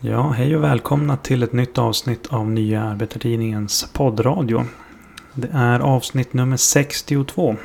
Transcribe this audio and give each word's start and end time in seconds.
Ja, 0.00 0.30
hej 0.30 0.56
och 0.56 0.64
välkomna 0.64 1.16
till 1.16 1.42
ett 1.42 1.52
nytt 1.52 1.78
avsnitt 1.78 2.26
av 2.26 2.50
Nya 2.50 2.82
Arbetartidningens 2.82 3.90
poddradio. 3.92 4.64
Det 5.34 5.48
är 5.52 5.80
avsnitt 5.80 6.32
nummer 6.32 6.56
62. 6.56 7.56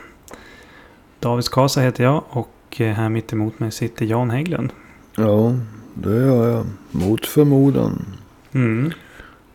David 1.19 1.45
Skasa 1.45 1.81
heter 1.81 2.03
jag 2.03 2.23
och 2.29 2.51
här 2.77 3.09
mitt 3.09 3.33
emot 3.33 3.59
mig 3.59 3.71
sitter 3.71 4.05
Jan 4.05 4.29
Hägglund. 4.29 4.69
Ja, 5.15 5.55
det 5.93 6.15
gör 6.15 6.49
jag. 6.49 6.65
Mot 6.91 7.25
förmodan. 7.25 8.05
Mm. 8.51 8.91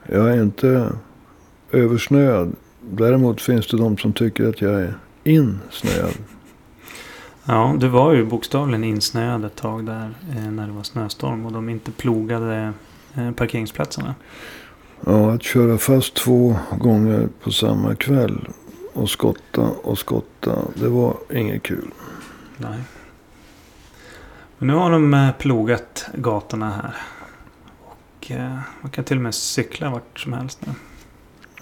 Jag 0.06 0.30
är 0.30 0.42
inte 0.42 0.92
översnöad. 1.72 2.56
Däremot 2.80 3.40
finns 3.40 3.66
det 3.66 3.76
de 3.76 3.98
som 3.98 4.12
tycker 4.12 4.48
att 4.48 4.60
jag 4.60 4.80
är 4.80 4.94
insnöad. 5.24 6.14
Ja, 7.50 7.74
du 7.78 7.88
var 7.88 8.12
ju 8.12 8.24
bokstavligen 8.24 8.84
insnöad 8.84 9.44
ett 9.44 9.56
tag 9.56 9.86
där 9.86 10.14
eh, 10.36 10.50
när 10.50 10.66
det 10.66 10.72
var 10.72 10.82
snöstorm 10.82 11.46
och 11.46 11.52
de 11.52 11.68
inte 11.68 11.90
plogade 11.90 12.72
eh, 13.14 13.30
parkeringsplatserna. 13.30 14.14
Ja, 15.06 15.32
att 15.32 15.42
köra 15.42 15.78
fast 15.78 16.14
två 16.14 16.56
gånger 16.78 17.28
på 17.42 17.50
samma 17.50 17.94
kväll 17.94 18.48
och 18.92 19.10
skotta 19.10 19.60
och 19.82 19.98
skotta. 19.98 20.58
Det 20.74 20.88
var 20.88 21.16
inget 21.34 21.62
kul. 21.62 21.90
Nej. 22.56 22.78
Men 24.58 24.66
nu 24.66 24.74
har 24.74 24.90
de 24.90 25.14
eh, 25.14 25.32
plogat 25.32 26.06
gatorna 26.14 26.70
här. 26.70 26.94
Och 27.84 28.30
eh, 28.30 28.58
man 28.80 28.90
kan 28.90 29.04
till 29.04 29.16
och 29.16 29.22
med 29.22 29.34
cykla 29.34 29.90
vart 29.90 30.20
som 30.20 30.32
helst 30.32 30.66
nu. 30.66 30.72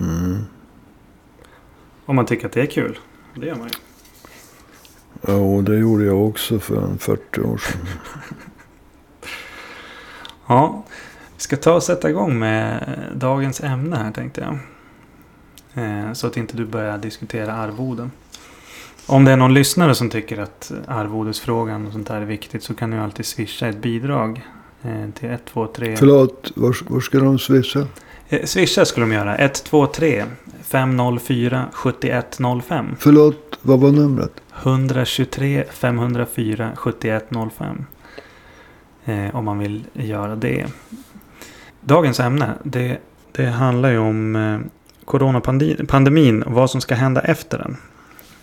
Mm. 0.06 0.44
Om 2.06 2.16
man 2.16 2.27
tycker 2.27 2.46
att 2.46 2.52
det 2.52 2.62
är 2.62 2.66
kul. 2.66 2.98
Det 3.34 3.46
gör 3.46 3.56
man 3.56 3.68
ju. 3.68 3.85
Ja, 5.26 5.34
och 5.34 5.64
det 5.64 5.76
gjorde 5.76 6.04
jag 6.04 6.26
också 6.26 6.58
för 6.58 6.76
en 6.82 6.98
40 6.98 7.40
år 7.40 7.58
sedan. 7.58 7.80
Ja, 10.48 10.84
vi 11.36 11.40
ska 11.42 11.56
ta 11.56 11.72
och 11.72 11.82
sätta 11.82 12.10
igång 12.10 12.38
med 12.38 12.98
dagens 13.14 13.60
ämne 13.60 13.96
här 13.96 14.12
tänkte 14.12 14.40
jag. 14.40 14.58
Eh, 15.84 16.12
Så 16.12 16.27
att 16.27 16.36
inte 16.36 16.56
du 16.56 16.66
börjar 16.66 16.98
diskutera 16.98 17.52
arvoden. 17.52 18.10
Om 19.06 19.24
det 19.24 19.33
är 19.33 19.36
någon 19.36 19.55
lyssnare 19.55 19.94
som 19.94 20.10
tycker 20.10 20.38
att 20.38 20.72
arvodesfrågan 20.86 21.86
och 21.86 21.92
sånt 21.92 22.06
där 22.08 22.20
är 22.20 22.24
viktigt 22.24 22.62
så 22.62 22.74
kan 22.74 22.90
du 22.90 22.96
alltid 22.98 23.27
swisha 23.27 23.66
ett 23.68 23.77
bidrag 23.83 24.46
eh, 24.83 25.11
till 25.14 25.28
123. 25.28 25.96
Förlåt, 25.96 26.52
var, 26.56 26.77
var 26.88 27.00
ska 27.00 27.18
de 27.18 27.38
swisha? 27.38 27.86
Eh, 28.28 28.44
Swisha 28.44 28.84
skulle 28.84 29.06
de 29.06 29.12
göra. 29.12 29.36
123 29.36 30.24
504 30.62 31.64
7105. 31.72 32.96
Förlåt, 32.98 33.58
vad 33.62 33.80
var 33.80 33.92
numret? 33.92 34.33
123 34.62 35.64
504 35.70 36.70
7105. 36.76 37.86
Eh, 39.04 39.36
om 39.36 39.44
man 39.44 39.58
vill 39.58 39.84
göra 39.92 40.36
det. 40.36 40.66
Dagens 41.80 42.20
ämne 42.20 42.52
det, 42.62 42.98
det 43.32 43.46
handlar 43.46 43.90
ju 43.90 43.98
om 43.98 44.36
eh, 44.36 44.58
coronapandemin 45.04 46.42
och 46.42 46.52
vad 46.52 46.70
som 46.70 46.80
ska 46.80 46.94
hända 46.94 47.20
efter 47.20 47.58
den. 47.58 47.77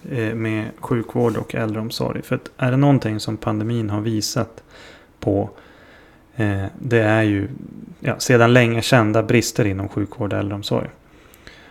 Eh, 0.09 0.35
med 0.35 0.65
sjukvård 0.79 1.37
och 1.37 1.55
äldreomsorg. 1.55 2.21
För 2.21 2.35
att 2.35 2.51
är 2.57 2.71
det 2.71 2.77
någonting 2.77 3.19
som 3.19 3.37
pandemin 3.37 3.89
har 3.89 4.01
visat 4.01 4.63
på 5.19 5.49
eh, 6.35 6.65
det 6.79 6.99
är 6.99 7.23
ju 7.23 7.47
ja, 7.99 8.19
sedan 8.19 8.53
länge 8.53 8.81
kända 8.81 9.23
brister 9.23 9.65
inom 9.65 9.89
sjukvård 9.89 10.33
och 10.33 10.39
äldreomsorg. 10.39 10.89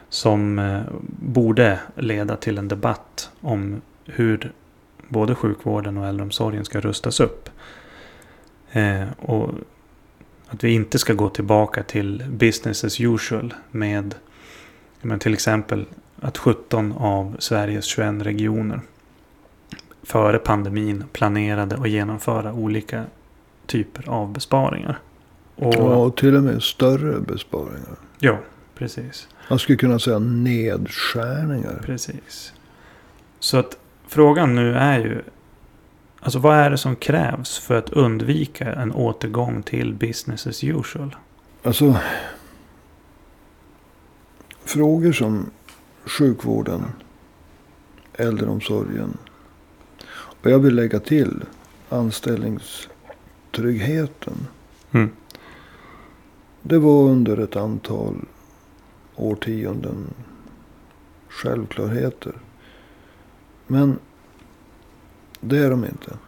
Som 0.09 0.59
eh, 0.59 0.81
borde 1.19 1.79
leda 1.97 2.37
till 2.37 2.59
en 2.59 2.69
debatt 2.69 3.31
om 3.41 3.81
hur 4.05 4.53
både 5.09 5.35
sjukvården 5.35 5.99
och 5.99 6.07
äldreomsorgen 6.07 6.65
ska 6.65 6.81
rustas 6.81 7.21
upp. 7.21 7.49
Eh, 8.73 9.05
och 9.19 9.51
att 10.49 10.65
vi 10.65 10.71
inte 10.75 10.99
ska 10.99 11.13
gå 11.15 11.29
tillbaka 11.29 11.83
till 11.83 12.25
business 12.31 12.85
as 12.85 13.01
usual 13.01 13.55
med 13.71 14.15
men 15.01 15.19
till 15.19 15.33
exempel 15.33 15.87
att 16.21 16.39
17 16.39 16.93
av 16.93 17.37
Sveriges 17.39 17.85
21 17.85 18.23
regioner 18.23 18.81
före 20.03 20.39
pandemin 20.39 21.05
planerade 21.13 21.77
att 21.77 21.91
genomföra 21.91 22.53
olika 22.53 23.05
typer 23.67 24.09
av 24.09 24.33
besparingar. 24.33 24.99
Och, 25.57 25.75
Ja, 25.75 25.81
och 25.97 26.17
till 26.17 26.37
och 26.37 26.43
med 26.43 26.63
större 26.63 27.21
besparingar. 27.21 27.97
ja, 28.19 28.39
precis. 28.75 29.29
Man 29.51 29.59
skulle 29.59 29.79
kunna 29.79 29.99
säga 29.99 30.19
nedskärningar. 30.19 31.83
Precis. 31.87 32.53
Så 33.41 33.57
att 33.57 33.79
frågan 34.13 34.55
nu 34.55 34.75
är 34.75 34.99
ju. 34.99 35.23
Alltså 36.21 36.39
vad 36.39 36.57
är 36.57 36.71
det 36.71 36.79
som 36.79 36.97
krävs 36.97 37.59
för 37.59 37.75
att 37.75 37.91
undvika 37.91 38.73
en 38.73 38.93
återgång 38.93 39.63
till 39.63 39.95
business 39.95 40.47
as 40.47 40.65
usual? 40.65 41.17
Alltså, 41.63 41.97
frågor 44.65 45.13
som 45.13 45.51
sjukvården, 46.05 46.85
äldreomsorgen 48.15 49.17
och 50.13 50.51
jag 50.51 50.59
vill 50.59 50.75
lägga 50.75 51.01
till 51.01 51.45
anställningstryggheten. 51.89 54.47
Mm. 54.91 55.11
Det 56.63 56.79
var 56.79 57.03
under 57.03 57.37
ett 57.37 57.57
antal 57.57 58.15
årtionden 59.17 60.15
självklarheter. 61.29 62.33
Men 63.67 63.99
det 65.41 65.59
är 65.59 65.71
de 65.71 65.85
inte. 65.85 66.19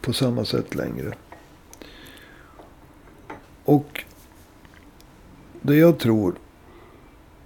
På 0.00 0.12
samma 0.12 0.44
sätt 0.44 0.74
längre. 0.74 1.14
Och 3.64 4.04
det 5.60 5.76
jag 5.76 5.98
tror. 5.98 6.34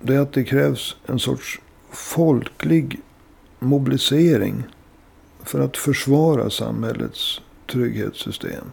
Det 0.00 0.14
är 0.14 0.20
att 0.20 0.32
det 0.32 0.44
krävs 0.44 0.96
en 1.06 1.18
sorts 1.18 1.60
folklig 1.90 3.00
mobilisering. 3.58 4.64
För 5.42 5.60
att 5.60 5.76
försvara 5.76 6.50
samhällets 6.50 7.40
trygghetssystem. 7.70 8.64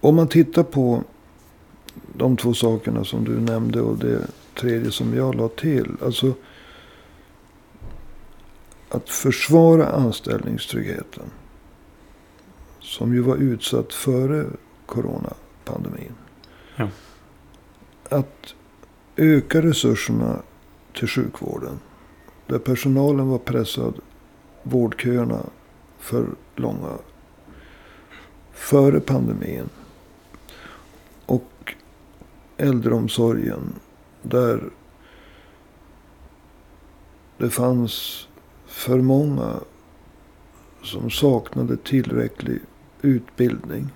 Om 0.00 0.16
man 0.16 0.28
tittar 0.28 0.62
på 0.62 1.02
de 2.12 2.36
två 2.36 2.54
sakerna 2.54 3.04
som 3.04 3.24
du 3.24 3.40
nämnde 3.40 3.80
och 3.80 3.98
det 3.98 4.26
tredje 4.54 4.90
som 4.90 5.14
jag 5.14 5.34
la 5.34 5.48
till. 5.48 5.88
Alltså 6.02 6.34
att 8.94 9.10
försvara 9.10 9.86
anställningstryggheten. 9.86 11.24
Som 12.80 13.14
ju 13.14 13.20
var 13.20 13.36
utsatt 13.36 13.92
före 13.92 14.46
coronapandemin. 14.86 16.14
Ja. 16.76 16.88
Att 18.08 18.54
öka 19.16 19.62
resurserna 19.62 20.42
till 20.94 21.08
sjukvården. 21.08 21.78
Där 22.46 22.58
personalen 22.58 23.28
var 23.28 23.38
pressad. 23.38 24.00
Vårdköerna 24.62 25.40
för 25.98 26.26
långa. 26.56 26.98
Före 28.52 29.00
pandemin. 29.00 29.68
Och 31.26 31.74
äldreomsorgen. 32.56 33.74
Där 34.22 34.70
det 37.38 37.50
fanns 37.50 38.28
för 38.74 39.00
många 39.00 39.60
som 40.82 41.10
saknade 41.10 41.76
tillräcklig 41.76 42.58
utbildning. 43.02 43.88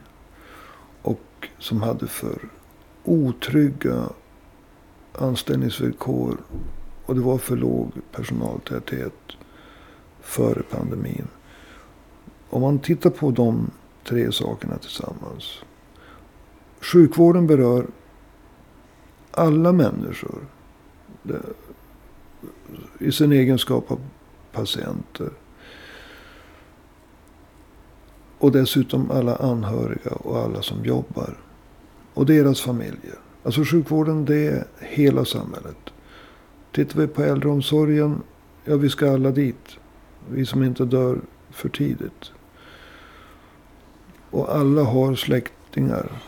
Och 1.02 1.48
som 1.58 1.82
hade 1.82 2.06
för 2.06 2.38
otrygga 3.04 4.08
anställningsvillkor. 5.12 6.36
Och 7.06 7.14
det 7.14 7.20
var 7.20 7.38
för 7.38 7.56
låg 7.56 7.92
personaltäthet 8.12 9.14
före 10.20 10.62
pandemin. 10.62 11.28
Om 12.50 12.62
man 12.62 12.78
tittar 12.78 13.10
på 13.10 13.30
de 13.30 13.70
tre 14.04 14.32
sakerna 14.32 14.78
tillsammans. 14.78 15.62
Sjukvården 16.80 17.46
berör 17.46 17.86
alla 19.30 19.72
människor. 19.72 20.46
I 22.98 23.12
sin 23.12 23.32
egenskap 23.32 23.90
av 23.90 24.00
patienter. 24.52 25.30
Och 28.38 28.52
dessutom 28.52 29.10
alla 29.10 29.36
anhöriga 29.36 30.10
och 30.10 30.38
alla 30.38 30.62
som 30.62 30.84
jobbar. 30.84 31.36
Och 32.14 32.26
deras 32.26 32.60
familjer. 32.60 33.18
Alltså 33.42 33.64
sjukvården 33.64 34.24
det 34.24 34.46
är 34.46 34.66
hela 34.78 35.24
samhället. 35.24 35.76
Tittar 36.72 37.00
vi 37.00 37.06
på 37.06 37.22
äldreomsorgen. 37.22 38.22
Ja 38.64 38.76
vi 38.76 38.90
ska 38.90 39.12
alla 39.12 39.30
dit. 39.30 39.78
Vi 40.30 40.46
som 40.46 40.62
inte 40.62 40.84
dör 40.84 41.20
för 41.50 41.68
tidigt. 41.68 42.32
Och 44.30 44.56
alla 44.56 44.82
har 44.82 45.14
släktingar. 45.14 46.22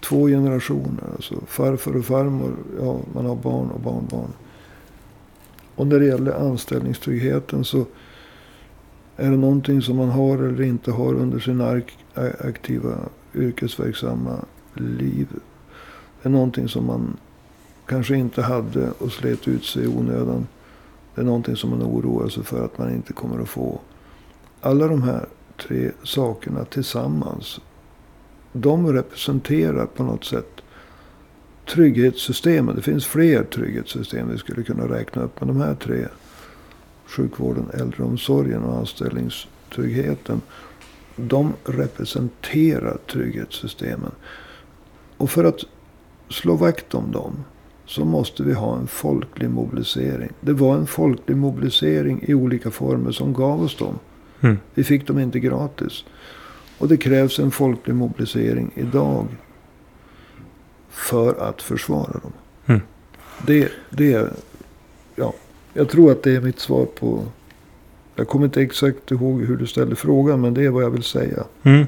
Två 0.00 0.26
generationer. 0.26 1.04
Alltså 1.14 1.34
farfar 1.46 1.96
och 1.96 2.04
farmor. 2.04 2.56
Ja, 2.80 3.00
man 3.14 3.26
har 3.26 3.36
barn 3.36 3.70
och 3.70 3.80
barnbarn. 3.80 4.32
Och 5.80 5.86
när 5.86 6.00
det 6.00 6.06
gäller 6.06 6.32
anställningstryggheten 6.32 7.64
så 7.64 7.86
Är 9.16 9.30
det 9.30 9.36
någonting 9.36 9.82
som 9.82 9.96
man 9.96 10.08
har 10.08 10.38
eller 10.38 10.62
inte 10.62 10.90
har 10.90 11.14
under 11.14 11.38
sin 11.38 11.60
aktiva 12.48 12.98
yrkesverksamma 13.34 14.44
liv? 14.74 15.28
Det 16.22 16.28
är 16.28 16.32
någonting 16.32 16.68
som 16.68 16.86
man 16.86 17.16
kanske 17.86 18.16
inte 18.16 18.42
hade 18.42 18.90
och 18.90 19.12
slet 19.12 19.48
ut 19.48 19.64
sig 19.64 19.84
i 19.84 19.86
onödan. 19.86 20.46
Det 21.14 21.20
är 21.20 21.24
någonting 21.24 21.56
som 21.56 21.70
man 21.70 21.82
oroar 21.82 22.28
sig 22.28 22.44
för 22.44 22.64
att 22.64 22.78
man 22.78 22.94
inte 22.94 23.12
kommer 23.12 23.42
att 23.42 23.48
få. 23.48 23.80
Alla 24.60 24.86
de 24.86 25.02
här 25.02 25.26
tre 25.56 25.90
sakerna 26.02 26.64
tillsammans. 26.64 27.60
De 28.52 28.92
representerar 28.92 29.86
på 29.86 30.02
något 30.02 30.24
sätt 30.24 30.59
trygghetssystemen. 31.70 32.76
Det 32.76 32.82
finns 32.82 33.06
fler 33.06 33.44
trygghetssystem 33.44 34.28
vi 34.30 34.38
skulle 34.38 34.62
kunna 34.62 34.84
räkna 34.84 35.22
upp. 35.22 35.40
Men 35.40 35.48
de 35.48 35.60
här 35.60 35.74
tre. 35.74 36.06
Sjukvården, 37.06 37.66
äldreomsorgen 37.74 38.62
och 38.62 38.78
anställningstryggheten. 38.78 40.40
De 41.16 41.52
representerar 41.64 42.98
trygghetssystemen. 43.06 44.10
Och 45.16 45.30
för 45.30 45.44
att 45.44 45.60
slå 46.28 46.56
vakt 46.56 46.94
om 46.94 47.12
dem. 47.12 47.44
Så 47.86 48.04
måste 48.04 48.42
vi 48.42 48.52
ha 48.52 48.78
en 48.78 48.86
folklig 48.86 49.50
mobilisering. 49.50 50.32
Det 50.40 50.52
var 50.52 50.76
en 50.76 50.86
folklig 50.86 51.36
mobilisering 51.36 52.24
i 52.28 52.34
olika 52.34 52.70
former 52.70 53.12
som 53.12 53.32
gav 53.32 53.62
oss 53.62 53.76
dem. 53.76 53.98
Mm. 54.40 54.58
Vi 54.74 54.84
fick 54.84 55.06
dem 55.06 55.18
inte 55.18 55.40
gratis. 55.40 56.04
Och 56.78 56.88
det 56.88 56.96
krävs 56.96 57.38
en 57.38 57.50
folklig 57.50 57.94
mobilisering 57.94 58.70
idag. 58.74 59.26
För 60.90 61.48
att 61.48 61.62
försvara 61.62 62.12
dem. 62.12 62.32
Mm. 62.66 62.80
Det, 63.46 63.68
det 63.90 64.12
är, 64.12 64.30
ja, 65.16 65.32
jag 65.74 65.88
tror 65.88 66.12
att 66.12 66.22
det 66.22 66.36
är 66.36 66.40
mitt 66.40 66.58
svar 66.60 66.84
på. 66.84 67.24
Jag 68.16 68.28
kommer 68.28 68.44
inte 68.44 68.62
exakt 68.62 69.10
ihåg 69.10 69.42
hur 69.44 69.56
du 69.56 69.66
ställde 69.66 69.96
frågan. 69.96 70.40
Men 70.40 70.54
det 70.54 70.64
är 70.64 70.70
vad 70.70 70.82
jag 70.82 70.90
vill 70.90 71.02
säga. 71.02 71.44
Mm. 71.62 71.86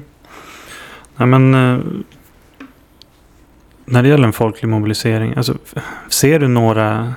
Nej, 1.15 1.27
men, 1.27 1.53
eh, 1.53 1.85
när 3.85 4.03
det 4.03 4.09
gäller 4.09 4.27
en 4.27 4.33
folklig 4.33 4.69
mobilisering. 4.69 5.33
Alltså, 5.35 5.57
ser 6.09 6.39
du 6.39 6.47
några 6.47 7.13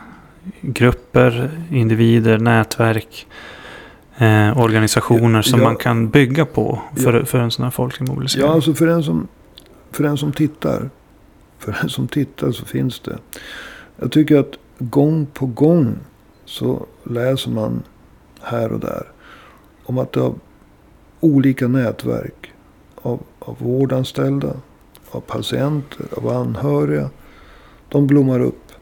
grupper, 0.61 1.51
individer, 1.71 2.39
nätverk, 2.39 3.27
eh, 4.17 4.59
organisationer 4.59 5.43
som 5.43 5.61
Ja. 5.61 5.65
man 5.67 5.77
kan 5.77 6.09
bygga 6.09 6.45
på 6.45 6.81
för, 6.97 7.25
för 7.25 7.39
en 7.39 7.51
sån 7.51 7.63
här 7.65 7.71
folklig 7.71 8.09
mobilisering? 8.09 8.47
Ja, 8.47 8.53
alltså 8.55 8.75
för 8.75 8.87
den 8.87 9.03
som, 9.03 9.29
för 9.93 10.03
den 10.03 10.17
som 10.17 10.33
tittar. 10.33 10.91
För 11.59 11.73
den 11.81 11.89
som 11.89 12.09
tittar 12.09 12.53
så 12.53 12.65
finns 12.65 13.01
det. 13.01 13.19
Jag 13.97 14.13
tycker 14.13 14.39
att 14.39 14.59
gång 14.79 15.27
på 15.27 15.47
gång 15.47 15.99
så 16.45 16.87
läser 17.05 17.51
man 17.51 17.83
här 18.41 18.73
och 18.73 18.81
där. 18.81 19.07
Om 19.85 19.99
att 19.99 20.13
det 20.13 20.21
av 20.21 20.41
olika 21.21 21.69
nätverk. 21.69 22.53
Av, 22.95 23.23
av 23.39 23.57
vårdanställda. 23.59 24.57
Av 25.11 25.21
patienter. 25.21 26.07
Av 26.17 26.29
anhöriga. 26.29 27.11
De 27.89 28.07
blommar 28.07 28.41
upp. 28.41 28.73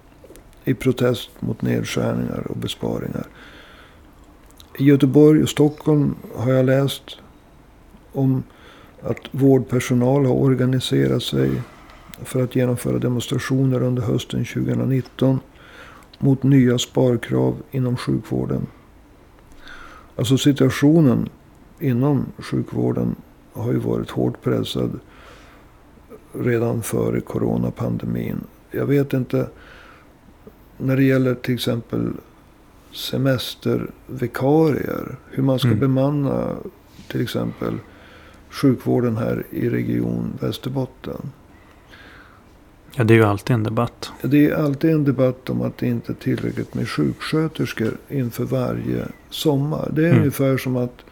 I 0.64 0.74
protest 0.74 1.30
mot 1.40 1.62
nedskärningar 1.62 2.46
och 2.50 2.56
besparingar. 2.56 3.26
I 4.78 4.84
Göteborg 4.84 5.42
och 5.42 5.48
Stockholm 5.48 6.14
har 6.36 6.52
jag 6.52 6.66
läst 6.66 7.18
om 8.12 8.42
att 9.02 9.18
vårdpersonal 9.30 10.26
har 10.26 10.34
organiserat 10.34 11.22
sig 11.22 11.50
för 12.22 12.42
att 12.42 12.56
genomföra 12.56 12.98
demonstrationer 12.98 13.82
under 13.82 14.02
hösten 14.02 14.44
2019 14.44 15.40
mot 16.18 16.42
nya 16.42 16.78
sparkrav 16.78 17.56
inom 17.70 17.96
sjukvården. 17.96 18.66
Alltså 20.16 20.38
situationen 20.38 21.28
inom 21.80 22.26
sjukvården 22.38 23.16
har 23.52 23.72
ju 23.72 23.78
varit 23.78 24.10
hårt 24.10 24.42
pressad 24.42 25.00
redan 26.32 26.82
före 26.82 27.20
coronapandemin. 27.20 28.40
Jag 28.70 28.86
vet 28.86 29.12
inte 29.12 29.48
när 30.78 30.96
det 30.96 31.04
gäller 31.04 31.34
till 31.34 31.54
exempel 31.54 32.12
semestervikarier. 32.92 35.16
Hur 35.30 35.42
man 35.42 35.58
ska 35.58 35.68
Mm. 35.68 35.80
bemanna 35.80 36.56
till 37.08 37.20
exempel 37.22 37.74
sjukvården 38.50 39.16
här 39.16 39.46
i 39.50 39.68
region 39.68 40.32
Västerbotten. 40.40 41.30
Ja, 42.96 43.04
det 43.04 43.14
är 43.14 43.18
ju 43.18 43.24
alltid 43.24 43.54
en 43.54 43.62
debatt. 43.62 44.10
Det 44.22 44.46
är 44.50 44.54
alltid 44.54 44.90
en 44.90 45.04
debatt 45.04 45.50
om 45.50 45.62
att 45.62 45.78
det 45.78 45.86
inte 45.86 46.12
är 46.12 46.14
tillräckligt 46.14 46.74
med 46.74 46.88
sjuksköterskor 46.88 47.96
inför 48.08 48.44
varje 48.44 49.06
sommar. 49.30 49.88
Det 49.92 50.02
är 50.02 50.06
Mm. 50.08 50.18
ungefär 50.18 50.56
som 50.56 50.76
att, 50.76 51.04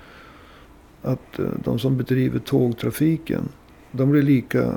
att 1.03 1.39
eh, 1.39 1.45
de 1.65 1.79
som 1.79 1.97
bedriver 1.97 2.39
tågtrafiken. 2.39 3.49
De 3.93 4.11
blir 4.11 4.23
lika 4.23 4.73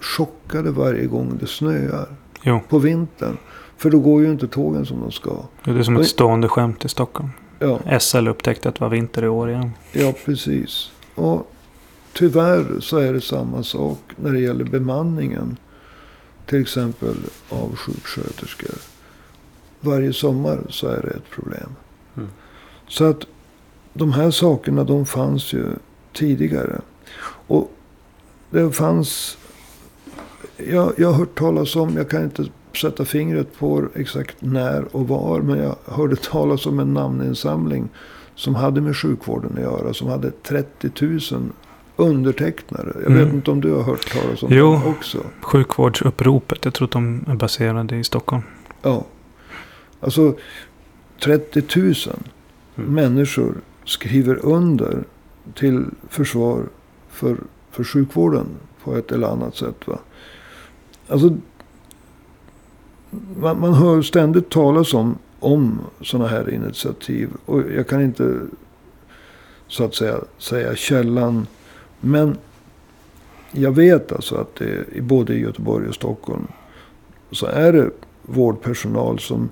chockade 0.00 0.70
varje 0.70 1.06
gång 1.06 1.36
det 1.40 1.46
snöar 1.46 2.06
Jo, 2.42 2.60
på 2.68 2.78
vintern. 2.78 3.36
För 3.76 3.90
då 3.90 3.98
går 4.00 4.22
ju 4.22 4.30
inte 4.30 4.48
tågen 4.48 4.86
som 4.86 5.00
de 5.00 5.12
ska. 5.12 5.36
det 5.64 5.70
är 5.70 5.82
som 5.82 5.96
ett 5.96 6.08
stående 6.08 6.48
skämt 6.48 6.84
i 6.84 6.88
Stockholm. 6.88 7.30
Ja, 7.58 7.98
SL 8.00 8.28
upptäckte 8.28 8.68
att 8.68 8.74
det 8.74 8.80
var 8.80 8.88
vinter 8.88 9.24
i 9.24 9.28
år 9.28 9.50
igen. 9.50 9.70
ja 9.92 10.14
precis. 10.24 10.90
Och 11.14 11.52
tyvärr 12.12 12.80
så 12.80 12.96
är 12.98 13.12
det 13.12 13.20
samma 13.20 13.62
sak 13.62 13.98
när 14.16 14.32
det 14.32 14.40
gäller 14.40 14.64
bemanningen. 14.64 15.56
Till 16.48 16.60
exempel 16.62 17.16
av 17.48 17.76
sjuksköterskor. 17.76 18.74
Varje 19.80 20.12
sommar 20.12 20.60
så 20.68 20.88
är 20.88 21.02
det 21.02 21.08
ett 21.08 21.30
problem. 21.30 21.70
Mm. 22.16 22.28
Så 22.88 23.04
att 23.04 23.26
de 23.92 24.12
här 24.12 24.30
sakerna 24.30 24.84
de 24.84 25.06
fanns 25.06 25.52
ju 25.52 25.66
tidigare. 26.12 26.80
Och 27.46 27.70
det 28.50 28.72
fanns. 28.72 29.38
Jag, 30.56 30.92
jag 30.96 31.08
har 31.08 31.14
hört 31.14 31.38
talas 31.38 31.76
om. 31.76 31.96
Jag 31.96 32.10
kan 32.10 32.24
inte 32.24 32.46
sätta 32.80 33.04
fingret 33.04 33.58
på 33.58 33.88
exakt 33.94 34.36
när 34.40 34.96
och 34.96 35.08
var. 35.08 35.40
Men 35.40 35.58
jag 35.58 35.76
hörde 35.84 36.16
talas 36.22 36.66
om 36.66 36.78
en 36.78 36.94
namninsamling. 36.94 37.88
Som 38.34 38.54
hade 38.54 38.80
med 38.80 38.96
sjukvården 38.96 39.52
att 39.54 39.62
göra. 39.62 39.94
Som 39.94 40.08
hade 40.08 40.30
30 40.30 40.90
000 41.34 41.52
undertecknare. 41.98 42.92
Jag 42.94 43.10
vet 43.10 43.22
Mm. 43.22 43.34
inte 43.36 43.50
om 43.50 43.60
du 43.60 43.72
har 43.72 43.82
hört 43.82 44.12
talas 44.12 44.42
om 44.42 44.48
Jo. 44.52 44.72
det 44.84 44.90
också. 44.90 45.18
Sjukvårdsuppropet, 45.40 46.64
jag 46.64 46.74
tror 46.74 46.86
att 46.88 46.92
de 46.92 47.24
är 47.28 47.34
baserade 47.34 47.96
i 47.96 48.04
Stockholm. 48.04 48.42
Ja. 48.82 49.04
Alltså 50.00 50.36
30 51.24 51.62
000 51.80 51.94
Mm. 52.76 52.94
människor 52.94 53.54
skriver 53.84 54.44
under 54.46 55.04
till 55.54 55.84
försvar 56.08 56.62
för, 57.08 57.36
för 57.70 57.84
sjukvården 57.84 58.46
på 58.84 58.96
ett 58.96 59.12
eller 59.12 59.26
annat 59.28 59.56
sätt. 59.56 59.86
Va? 59.86 59.98
Alltså, 61.08 61.36
man, 63.40 63.60
man 63.60 63.74
hör 63.74 64.02
ständigt 64.02 64.50
talas 64.50 64.94
om, 64.94 65.18
om 65.40 65.80
sådana 66.00 66.28
här 66.28 66.54
initiativ. 66.54 67.28
Och 67.44 67.62
jag 67.76 67.88
kan 67.88 68.02
inte 68.02 68.36
så 69.68 69.84
att 69.84 69.94
säga 69.94 70.16
säga 70.38 70.74
källan. 70.76 71.46
Men 72.00 72.38
jag 73.52 73.72
vet 73.72 74.12
alltså 74.12 74.36
att 74.36 74.56
det 74.56 74.84
i 74.92 75.00
både 75.00 75.34
i 75.34 75.40
Göteborg 75.40 75.88
och 75.88 75.94
Stockholm 75.94 76.46
så 77.30 77.46
är 77.46 77.72
det 77.72 77.90
vårdpersonal 78.22 79.18
som 79.18 79.50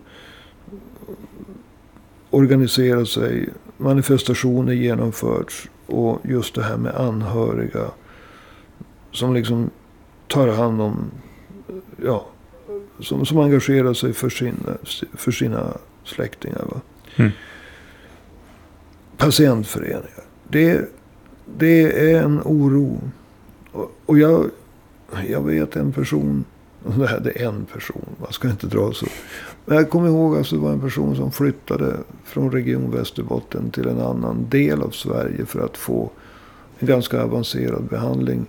organiserar 2.31 3.05
sig. 3.05 3.49
Manifestationer 3.77 4.73
genomförts. 4.73 5.69
Och 5.87 6.21
just 6.25 6.55
det 6.55 6.63
här 6.63 6.77
med 6.77 6.95
anhöriga. 6.95 7.91
Som 9.13 9.35
liksom 9.35 9.71
tar 10.29 10.49
hand 10.49 10.81
om. 10.81 11.11
Ja. 12.05 12.27
Som, 13.01 13.27
som 13.27 13.39
engagerar 13.39 13.95
sig 13.95 14.13
för 14.13 14.29
sina, 14.29 14.77
för 15.15 15.33
sina 15.33 15.77
släktingar. 16.05 16.65
Va? 16.71 16.81
Mm. 17.17 17.31
Patientföreningar. 19.17 20.25
Det, 20.49 20.89
det 21.59 22.11
är 22.11 22.23
en 22.23 22.41
oro. 22.45 23.01
Och, 23.73 23.93
och 24.07 24.19
jag, 24.19 24.51
jag 25.29 25.43
vet 25.43 25.77
en 25.77 25.93
person. 25.93 26.45
Det 26.99 27.07
här 27.07 27.39
är 27.39 27.49
en 27.49 27.65
person. 27.65 28.07
Man 28.21 28.33
ska 28.33 28.51
inte 28.51 28.67
dra 28.67 28.93
så. 28.93 29.07
Men 29.65 29.77
jag 29.77 29.91
kommer 29.91 30.09
ihåg 30.09 30.33
att 30.33 30.39
alltså, 30.39 30.57
det 30.57 30.63
var 30.63 30.73
en 30.73 30.81
person 30.81 31.17
som 31.17 31.33
flyttade 31.33 31.97
från 32.25 32.51
Region 32.51 32.91
Västerbotten 32.91 33.71
till 33.71 33.89
en 33.89 34.01
annan 34.01 34.49
del 34.49 34.83
av 34.83 34.91
Sverige 34.91 35.47
för 35.47 35.65
att 35.65 35.77
få 35.77 36.11
en 36.79 36.89
ganska 36.89 37.23
avancerad 37.23 37.85
behandling 37.85 38.47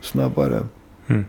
snabbare. 0.00 0.66
Mm. 1.06 1.24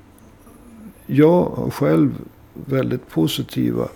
Jag 1.06 1.44
har 1.44 1.70
själv 1.70 2.12
väldigt 2.54 3.10
positiva 3.10 3.88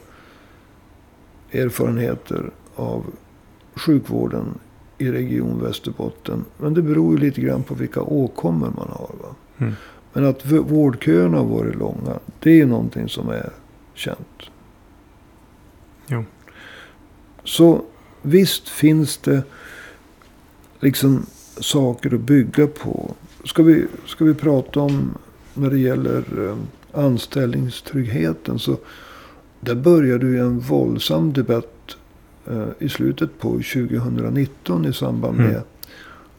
erfarenheter 1.51 2.51
av 2.75 3.05
sjukvården 3.75 4.59
i 4.97 5.11
Region 5.11 5.63
Västerbotten. 5.63 6.45
Men 6.57 6.73
det 6.73 6.81
beror 6.81 7.13
ju 7.13 7.25
lite 7.25 7.41
grann 7.41 7.63
på 7.63 7.73
vilka 7.73 8.01
åkommor 8.01 8.73
man 8.77 8.87
har. 8.89 9.11
Va? 9.21 9.35
Mm. 9.57 9.73
Men 10.13 10.25
att 10.25 10.45
vårdköerna 10.45 11.37
har 11.37 11.45
varit 11.45 11.75
långa, 11.75 12.19
det 12.39 12.49
är 12.49 12.55
ju 12.55 12.65
någonting 12.65 13.09
som 13.09 13.29
är 13.29 13.49
känt. 13.93 14.41
Jo. 16.07 16.23
Så 17.43 17.81
visst 18.21 18.69
finns 18.69 19.17
det 19.17 19.43
liksom 20.79 21.25
saker 21.57 22.13
att 22.13 22.21
bygga 22.21 22.67
på. 22.67 23.13
Ska 23.45 23.63
vi, 23.63 23.85
ska 24.05 24.25
vi 24.25 24.33
prata 24.33 24.79
om 24.79 25.17
när 25.53 25.69
det 25.69 25.79
gäller 25.79 26.47
eh, 26.47 26.57
anställningstryggheten. 27.03 28.59
Så 28.59 28.77
där 29.59 29.75
började 29.75 30.25
ju 30.25 30.39
en 30.39 30.59
våldsam 30.59 31.33
debatt 31.33 31.82
i 32.79 32.89
slutet 32.89 33.39
på 33.39 33.49
2019 33.49 34.85
i 34.85 34.93
samband 34.93 35.37
med 35.37 35.49
mm. 35.49 35.61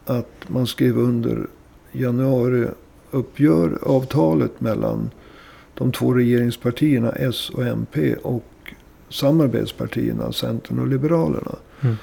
att 0.04 0.30
man 0.46 0.66
skrev 0.66 0.98
under 0.98 1.46
januariavtalet 1.92 4.60
mellan 4.60 5.10
de 5.74 5.92
två 5.92 6.14
regeringspartierna 6.14 7.12
S 7.12 7.50
och 7.50 7.66
MP 7.66 8.14
och 8.14 8.44
samarbetspartierna 9.08 10.32
Centern 10.32 10.78
och 10.78 10.88
Liberalerna. 10.88 11.54
Mm. 11.80 11.96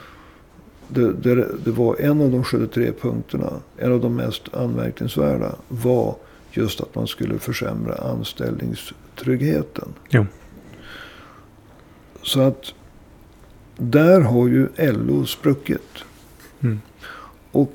Det, 0.87 1.13
det, 1.13 1.47
det, 1.65 1.71
var 1.71 1.95
en 1.99 2.21
av 2.21 2.31
de 2.31 2.43
73 2.43 2.91
punkterna, 3.01 3.53
en 3.77 3.91
av 3.91 4.01
de 4.01 4.15
mest 4.15 4.53
anmärkningsvärda, 4.53 5.55
var 5.67 6.15
just 6.51 6.81
att 6.81 6.95
man 6.95 7.07
skulle 7.07 7.39
försämra 7.39 7.95
anställningstryggheten. 7.95 9.93
Jo. 10.09 10.25
Så 12.23 12.41
att 12.41 12.73
där 13.81 14.21
har 14.21 14.47
ju 14.47 14.67
LO 14.77 15.25
spruckit. 15.25 16.03
Mm. 16.59 16.81
Och 17.51 17.73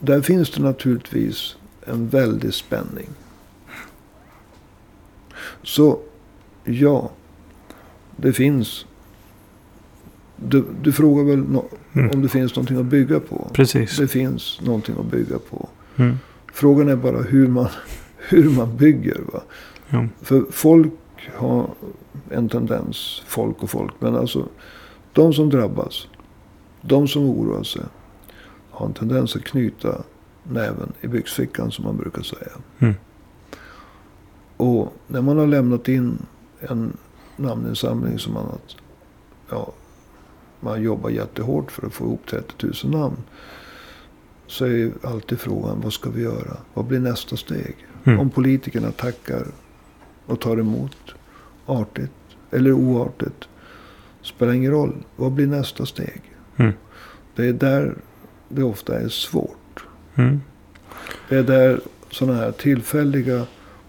där 0.00 0.20
finns 0.20 0.50
det 0.50 0.62
naturligtvis 0.62 1.56
en 1.86 2.08
väldig 2.08 2.54
spänning. 2.54 3.08
Så 5.62 5.98
ja, 6.64 7.10
det 8.16 8.32
finns. 8.32 8.86
Du, 10.36 10.64
du 10.82 10.92
frågar 10.92 11.24
väl 11.24 11.38
no 11.38 11.68
mm. 11.92 12.10
om 12.10 12.22
det 12.22 12.28
finns 12.28 12.56
någonting 12.56 12.76
att 12.76 12.86
bygga 12.86 13.20
på? 13.20 13.50
Precis. 13.52 13.96
Det 13.96 14.08
finns 14.08 14.60
någonting 14.60 14.94
att 14.98 15.06
bygga 15.06 15.38
på. 15.38 15.68
Mm. 15.96 16.18
Frågan 16.52 16.88
är 16.88 16.96
bara 16.96 17.22
hur 17.22 17.48
man, 17.48 17.68
hur 18.16 18.50
man 18.50 18.76
bygger. 18.76 19.20
Va? 19.32 19.42
Ja. 19.88 20.06
För 20.22 20.44
folk 20.50 20.92
har 21.34 21.70
en 22.30 22.48
tendens, 22.48 23.22
folk 23.26 23.62
och 23.62 23.70
folk, 23.70 23.92
men 23.98 24.16
alltså 24.16 24.48
de 25.12 25.32
som 25.32 25.50
drabbas, 25.50 26.08
de 26.80 27.08
som 27.08 27.22
oroar 27.22 27.62
sig, 27.62 27.82
har 28.70 28.86
en 28.86 28.92
tendens 28.92 29.36
att 29.36 29.44
knyta 29.44 30.02
näven 30.42 30.92
i 31.00 31.06
byxfickan 31.08 31.70
som 31.70 31.84
man 31.84 31.96
brukar 31.96 32.22
säga. 32.22 32.52
Mm. 32.78 32.94
Och 34.56 34.92
när 35.06 35.22
man 35.22 35.38
har 35.38 35.46
lämnat 35.46 35.88
in 35.88 36.18
en 36.60 36.96
namninsamling 37.36 38.18
som 38.18 38.32
man 38.32 38.44
har, 38.44 38.58
ja, 39.50 39.72
man 40.60 40.82
jobbar 40.82 41.10
jättehårt 41.10 41.72
för 41.72 41.86
att 41.86 41.92
få 41.92 42.04
ihop 42.04 42.26
30 42.26 42.66
000 42.84 43.00
namn. 43.00 43.16
Så 44.46 44.64
är 44.64 44.92
alltid 45.02 45.40
frågan, 45.40 45.80
vad 45.80 45.92
ska 45.92 46.10
vi 46.10 46.22
göra? 46.22 46.56
Vad 46.74 46.84
blir 46.84 47.00
nästa 47.00 47.36
steg? 47.36 47.76
Mm. 48.04 48.20
Om 48.20 48.30
politikerna 48.30 48.90
tackar 48.90 49.46
och 50.26 50.40
tar 50.40 50.56
emot 50.56 50.96
artigt 51.66 52.12
eller 52.50 52.72
oartigt. 52.72 53.48
Spelar 54.22 54.52
ingen 54.52 54.70
roll. 54.70 55.04
Vad 55.16 55.32
blir 55.32 55.46
nästa 55.46 55.86
steg? 55.86 56.22
Mm. 56.56 56.72
Det 57.36 57.46
är 57.46 57.52
där 57.52 57.94
det 58.48 58.62
ofta 58.62 59.00
är 59.00 59.08
svårt. 59.08 59.84
Mm. 60.14 60.40
Det 61.28 61.36
är 61.36 61.42
där 61.42 61.80
sådana 62.10 62.38
här 62.38 62.52
tillfälliga 62.52 63.46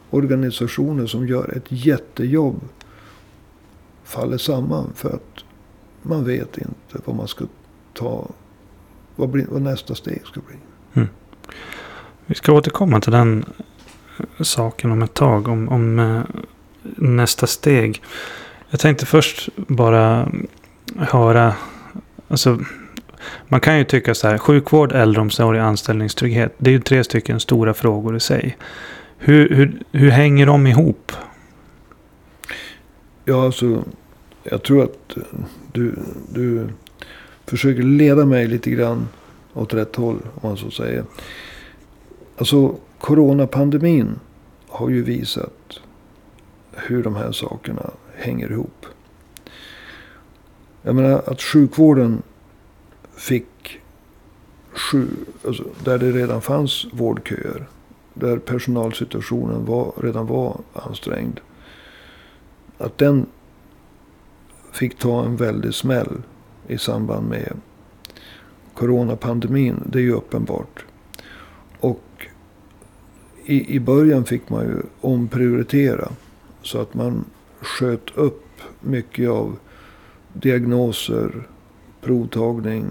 organisationer 0.10 1.06
som 1.06 1.28
gör 1.28 1.58
ett 1.58 1.66
jättejobb 1.68 2.62
faller 4.04 4.38
samman. 4.38 4.92
För 4.96 5.10
att 5.10 5.44
man 6.02 6.24
vet 6.24 6.58
inte 6.58 7.06
vad 7.06 7.16
man 7.16 7.28
ska 7.28 7.46
ta. 7.94 8.30
Vad, 9.16 9.30
blir, 9.30 9.46
vad 9.50 9.62
nästa 9.62 9.96
steg 9.96 10.22
ska 10.26 10.42
bli. 10.48 10.56
Mm. 10.94 11.10
Vi 12.26 12.36
ska 12.36 12.54
återkomma 12.54 13.02
till 13.02 13.12
den 13.12 13.46
saken 14.40 14.92
om 14.92 15.02
ett 15.02 15.14
tag. 15.14 15.48
Om, 15.48 15.70
om 15.70 16.00
eh, 16.00 16.22
nästa 16.98 17.48
steg. 17.48 18.02
Jag 18.74 18.80
tänkte 18.80 19.06
först 19.06 19.50
bara 19.56 20.32
höra. 20.98 21.56
Alltså, 22.28 22.60
man 23.48 23.60
kan 23.60 23.78
ju 23.78 23.84
tycka 23.84 24.16
så 24.16 24.28
här. 24.28 24.38
Sjukvård, 24.38 24.92
äldreomsorg, 24.92 25.60
anställningstrygghet. 25.60 26.54
Det 26.58 26.70
är 26.70 26.72
ju 26.72 26.80
tre 26.80 27.04
stycken 27.04 27.40
stora 27.40 27.74
frågor 27.74 28.16
i 28.16 28.20
sig. 28.20 28.58
Hur, 29.18 29.50
hur, 29.50 29.82
hur 29.92 30.10
hänger 30.10 30.46
de 30.46 30.68
ihop? 30.68 31.12
Ja, 33.26 33.46
alltså. 33.46 33.84
Jag 34.44 34.64
tror 34.64 34.84
att 34.84 35.18
du, 35.72 35.96
du 36.30 36.68
försöker 37.46 37.84
leda 37.84 38.26
mig 38.26 38.48
lite 38.48 38.70
grann 38.70 39.08
åt 39.54 39.74
rätt 39.74 39.96
håll. 39.96 40.20
Om 40.42 40.50
man 40.50 40.58
så 40.58 40.72
säger. 40.72 41.04
Alltså 42.38 42.76
coronapandemin 43.00 44.20
har 44.68 44.90
ju 44.90 45.04
visat 45.04 45.80
hur 46.72 47.04
de 47.04 47.16
här 47.16 47.32
sakerna 47.32 47.90
hänger 48.24 48.52
ihop. 48.52 48.86
Jag 50.82 50.96
menar 50.96 51.24
att 51.28 51.42
sjukvården 51.42 52.22
fick 53.16 53.80
sju, 54.74 55.08
alltså 55.46 55.64
där 55.84 55.98
det 55.98 56.12
redan 56.12 56.42
fanns 56.42 56.86
vårdköer. 56.92 57.68
Där 58.14 58.38
personalsituationen 58.38 59.66
var, 59.66 59.94
redan 59.98 60.28
var 60.28 60.58
ansträngd. 60.74 61.40
Att 62.78 62.98
den 62.98 63.26
fick 64.72 65.00
ta 65.00 65.26
en 65.26 65.36
väldig 65.36 65.74
smäll 65.74 66.22
i 66.68 66.78
samband 66.78 67.30
med 67.30 67.58
coronapandemin. 68.74 69.84
Det 69.86 70.00
är 70.00 70.04
ju 70.04 70.14
uppenbart. 70.14 70.86
Och 71.80 72.28
i, 73.46 73.76
i 73.76 73.80
början 73.80 74.26
fick 74.26 74.50
man 74.50 74.64
ju 74.64 74.82
omprioritera. 75.02 76.12
Så 76.62 76.82
att 76.82 76.94
man 76.94 77.26
sköt 77.64 78.18
upp 78.18 78.62
mycket 78.80 79.30
av 79.30 79.58
diagnoser, 80.34 81.48
provtagning, 82.02 82.86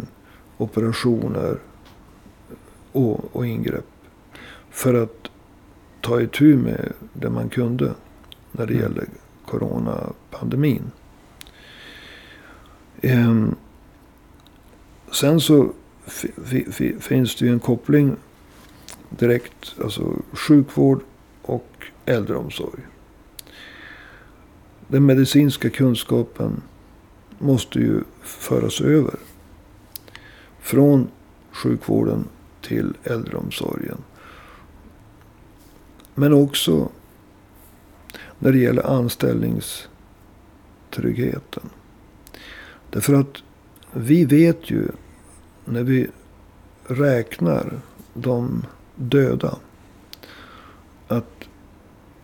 operationer 0.56 1.58
och, 2.92 3.36
och 3.36 3.46
ingrepp. 3.46 3.86
För 4.70 4.94
att 4.94 5.30
ta 6.00 6.20
itu 6.20 6.56
med 6.56 6.92
det 7.12 7.30
man 7.30 7.48
kunde 7.48 7.94
när 8.52 8.66
det 8.66 8.74
mm. 8.74 8.82
gäller 8.82 9.06
coronapandemin. 9.46 10.90
Um, 13.02 13.56
sen 15.12 15.40
så 15.40 15.72
finns 17.00 17.36
det 17.36 17.46
ju 17.46 17.52
en 17.52 17.60
koppling 17.60 18.16
direkt. 19.08 19.74
Alltså 19.82 20.16
sjukvård 20.32 21.00
och 21.42 21.86
äldreomsorg. 22.04 22.80
Den 24.92 25.06
medicinska 25.06 25.70
kunskapen 25.70 26.62
måste 27.38 27.78
ju 27.78 28.00
föras 28.22 28.80
över. 28.80 29.14
Från 30.60 31.08
sjukvården 31.50 32.28
till 32.60 32.94
äldreomsorgen. 33.04 33.98
Men 36.14 36.32
också 36.32 36.88
när 38.38 38.52
det 38.52 38.58
gäller 38.58 38.86
anställningstryggheten. 38.86 41.70
Därför 42.90 43.14
att 43.14 43.42
vi 43.92 44.24
vet 44.24 44.70
ju 44.70 44.88
när 45.64 45.82
vi 45.82 46.06
räknar 46.86 47.80
de 48.14 48.66
döda. 48.96 49.58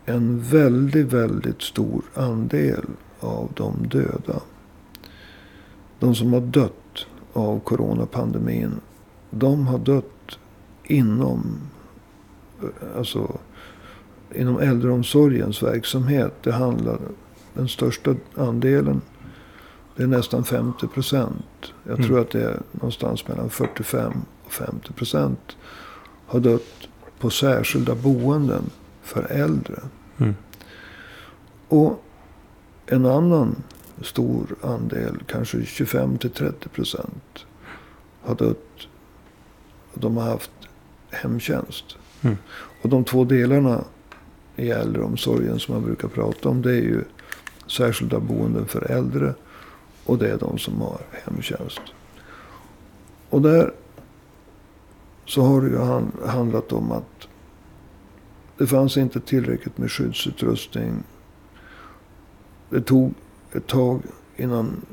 En 0.08 0.40
väldigt, 0.40 1.12
väldigt 1.12 1.62
stor 1.62 2.02
andel 2.14 2.84
av 3.20 3.50
de 3.54 3.88
döda. 3.88 4.40
De 5.98 6.14
som 6.14 6.32
har 6.32 6.40
dött 6.40 7.06
av 7.32 7.60
coronapandemin. 7.60 8.80
De 9.30 9.66
har 9.66 9.78
dött 9.78 10.38
inom, 10.84 11.58
alltså, 12.96 13.38
inom 14.34 14.58
äldreomsorgens 14.58 15.62
verksamhet. 15.62 16.34
Det 16.42 16.52
handlar, 16.52 16.98
den 17.54 17.68
största 17.68 18.14
andelen, 18.34 19.00
det 19.96 20.02
är 20.02 20.06
nästan 20.06 20.44
50 20.44 20.86
procent. 20.86 21.72
Jag 21.84 21.96
tror 21.96 22.10
mm. 22.10 22.22
att 22.22 22.30
det 22.30 22.42
är 22.42 22.60
någonstans 22.72 23.28
mellan 23.28 23.50
45 23.50 24.12
och 24.44 24.52
50 24.52 24.92
procent 24.92 25.56
har 26.26 26.40
dött 26.40 26.88
på 27.18 27.30
särskilda 27.30 27.94
boenden 27.94 28.62
för 29.02 29.22
äldre. 29.30 29.80
Mm. 30.18 30.34
Och 31.68 32.04
en 32.86 33.06
annan 33.06 33.56
stor 34.02 34.56
andel, 34.62 35.22
kanske 35.26 35.64
25 35.64 36.18
till 36.18 36.30
30 36.30 36.68
procent, 36.68 37.46
har 38.22 38.34
dött. 38.34 38.88
De 39.94 40.16
har 40.16 40.24
haft 40.24 40.50
hemtjänst. 41.10 41.96
Mm. 42.22 42.36
Och 42.82 42.88
de 42.88 43.04
två 43.04 43.24
delarna 43.24 43.84
i 44.56 44.70
äldreomsorgen 44.70 45.58
som 45.58 45.74
man 45.74 45.84
brukar 45.84 46.08
prata 46.08 46.48
om. 46.48 46.62
Det 46.62 46.70
är 46.70 46.82
ju 46.82 47.04
särskilda 47.66 48.20
boenden 48.20 48.66
för 48.66 48.90
äldre. 48.90 49.34
Och 50.04 50.18
det 50.18 50.30
är 50.30 50.38
de 50.38 50.58
som 50.58 50.80
har 50.80 51.00
hemtjänst. 51.24 51.80
Och 53.30 53.42
där 53.42 53.72
Så 55.26 55.42
har 55.42 55.60
det 55.60 55.68
ju 55.68 55.78
handlat 56.26 56.72
om 56.72 56.92
att 56.92 57.27
det 58.58 58.66
fanns 58.66 58.96
inte 58.96 59.20
tillräckligt 59.20 59.78
med 59.78 59.90
skyddsutrustning. 59.90 61.02
Det 62.70 62.80
tog 62.80 63.14
ett 63.52 63.66
tag 63.66 64.02
innan 64.36 64.84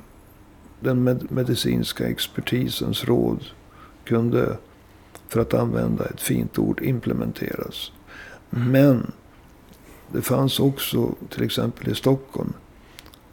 den 0.79 1.03
medicinska 1.29 2.07
expertisens 2.07 3.05
råd 3.05 3.45
kunde, 4.03 4.57
för 5.27 5.39
att 5.39 5.53
använda 5.53 6.05
ett 6.05 6.22
fint 6.22 6.60
ord, 6.60 6.81
implementeras. 6.81 7.91
Men 8.50 9.12
det 10.12 10.22
fanns 10.22 10.60
också, 10.60 11.15
till 11.29 11.43
exempel 11.43 11.89
i 11.89 11.95
Stockholm, 11.95 12.53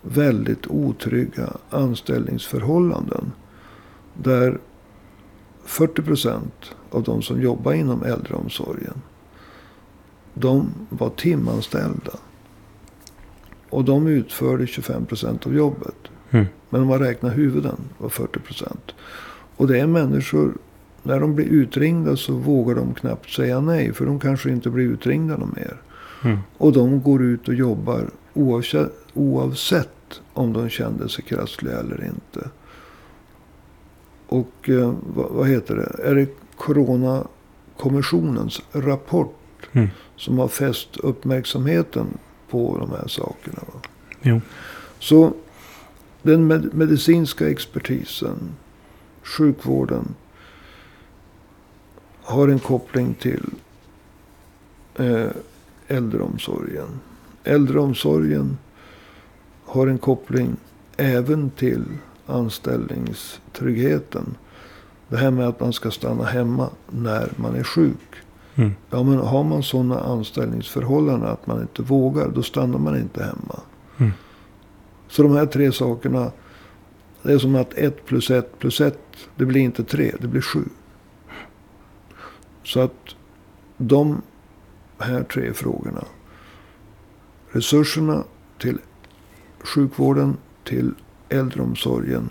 väldigt 0.03 0.67
otrygga 0.67 1.53
anställningsförhållanden. 1.71 3.33
Där 4.15 4.59
40 5.65 6.03
procent 6.03 6.75
av 6.91 7.03
de 7.03 7.23
som 7.23 7.43
jobbar 7.43 7.73
inom 7.73 8.03
äldreomsorgen, 8.03 9.03
de 10.35 10.75
var 10.89 11.11
timanställda. 11.11 12.13
Och 13.71 13.85
de 13.85 14.07
utförde 14.07 14.67
25 14.67 15.07
procent 15.07 15.47
av 15.47 15.55
jobbet. 15.55 15.97
Mm. 16.31 16.47
Men 16.71 16.81
om 16.81 16.89
man 16.89 16.99
räknar 16.99 17.31
huvuden 17.31 17.77
var 17.99 18.09
40 18.09 18.39
procent. 18.39 18.95
Och 19.57 19.67
det 19.67 19.81
är 19.81 19.87
människor, 19.87 20.55
när 21.03 21.21
de 21.21 21.35
blir 21.35 21.47
utringda 21.47 22.17
så 22.17 22.33
vågar 22.33 22.75
de 22.75 22.95
knappt 22.95 23.31
säga 23.31 23.61
nej. 23.61 23.93
För 23.93 24.07
de 24.07 24.21
kanske 24.21 24.51
inte 24.51 24.71
blir 24.71 24.85
utringda 24.85 25.37
någon 25.37 25.55
mer. 25.57 25.77
Mm. 26.25 26.39
Och 26.59 26.73
de 26.73 27.03
går 27.03 27.23
ut 27.23 27.49
och 27.49 27.55
jobbar 27.55 28.11
oavsett, 28.35 28.93
oavsett 29.15 30.21
om 30.33 30.53
de 30.53 30.69
kände 30.69 31.09
sig 31.09 31.25
krassliga 31.25 31.79
eller 31.79 32.05
inte. 32.05 32.49
Och 34.27 34.69
eh, 34.69 34.95
vad, 35.15 35.31
vad, 35.31 35.49
heter 35.49 35.77
det? 35.77 36.09
Är 36.09 36.15
det 36.15 36.29
Coronakommissionens 36.57 38.63
rapport 38.73 39.37
mm. 39.73 39.89
Som 40.23 40.39
har 40.39 40.49
fäst 40.49 40.97
uppmärksamheten 40.97 42.19
på 42.51 42.79
de 42.79 42.91
här 42.91 43.09
sakerna? 43.09 43.63
Jo. 44.23 44.41
Så 44.99 45.33
den 46.23 46.47
med, 46.47 46.75
medicinska 46.75 47.51
expertisen, 47.51 48.37
sjukvården, 49.23 50.15
har 52.23 52.49
en 52.49 52.59
koppling 52.59 53.15
till 53.15 53.45
eh, 54.95 55.27
äldreomsorgen. 55.89 57.01
Äldreomsorgen 57.45 58.59
har 59.65 59.87
en 59.87 59.99
koppling 59.99 60.57
även 60.97 61.51
till 61.51 61.85
anställningstryggheten. 62.27 64.37
Det 65.09 65.17
här 65.17 65.31
med 65.31 65.49
att 65.49 65.61
man 65.61 65.73
ska 65.73 65.91
stanna 65.91 66.25
hemma 66.25 66.71
när 66.91 67.33
man 67.37 67.55
är 67.55 67.63
sjuk. 67.63 68.23
Mm. 68.55 68.73
Ja, 68.91 69.03
men 69.03 69.19
har 69.19 69.45
man 69.45 69.63
sådana 69.63 70.01
anställningsförhållanden 70.01 71.29
att 71.31 71.47
man 71.47 71.61
inte 71.61 71.83
vågar, 71.83 72.29
då 72.29 72.43
stannar 72.43 72.79
man 72.79 72.97
inte 72.97 73.25
hemma. 73.25 73.61
Mm. 73.99 74.13
Så 75.09 75.23
de 75.23 75.33
här 75.33 75.47
tre 75.47 75.73
sakerna, 75.73 76.33
det 77.23 77.33
är 77.33 77.39
som 77.39 77.55
att 77.55 77.75
ett 77.75 78.05
plus 78.07 78.31
ett 78.31 78.59
plus 78.59 78.81
ett, 78.81 78.99
det 79.37 79.45
blir 79.45 79.61
inte 79.61 79.85
tre, 79.85 80.15
det 80.21 80.29
blir 80.29 80.41
sju. 80.41 80.65
Så 82.65 82.81
att 82.81 83.17
de 83.77 84.23
här 84.99 85.23
tre 85.23 85.53
frågorna. 85.53 86.05
Resurserna 87.51 88.25
till 88.59 88.79
sjukvården, 89.59 90.37
till 90.65 90.95
äldreomsorgen 91.29 92.31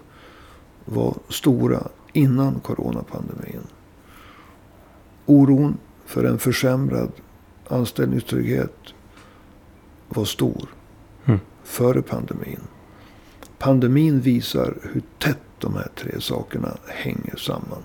var 0.85 1.15
stora 1.29 1.87
innan 2.13 2.59
coronapandemin. 2.59 3.61
Oron 5.25 5.77
för 6.11 6.23
en 6.23 6.39
försämrad 6.39 7.11
anställningstrygghet 7.67 8.75
var 10.09 10.25
stor 10.25 10.69
mm. 11.25 11.39
före 11.63 12.01
pandemin. 12.01 12.59
Pandemin 13.57 14.21
visar 14.21 14.77
hur 14.81 15.01
tätt 15.19 15.37
de 15.59 15.73
här 15.73 15.87
tre 15.95 16.21
sakerna 16.21 16.77
hänger 16.87 17.35
samman. 17.35 17.83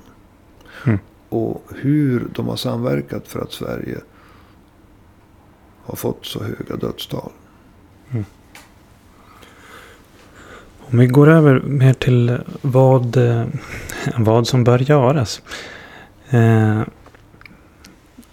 Mm. 0.87 0.98
Och 1.29 1.62
hur 1.74 2.29
de 2.35 2.48
har 2.48 2.57
samverkat 2.57 3.29
för 3.29 3.40
att 3.40 3.53
Sverige 3.53 3.98
har 5.85 5.96
fått 5.96 6.27
så 6.27 6.42
höga 6.42 6.77
dödstal. 6.77 7.31
Mm. 8.11 8.24
Om 10.79 10.98
vi 10.98 11.07
går 11.07 11.29
över 11.29 11.61
mer 11.61 11.92
till 11.92 12.38
vad, 12.62 13.16
eh, 13.16 13.46
vad 14.16 14.46
som 14.46 14.64
bör 14.64 14.79
göras. 14.79 15.42
Eh, 16.31 16.83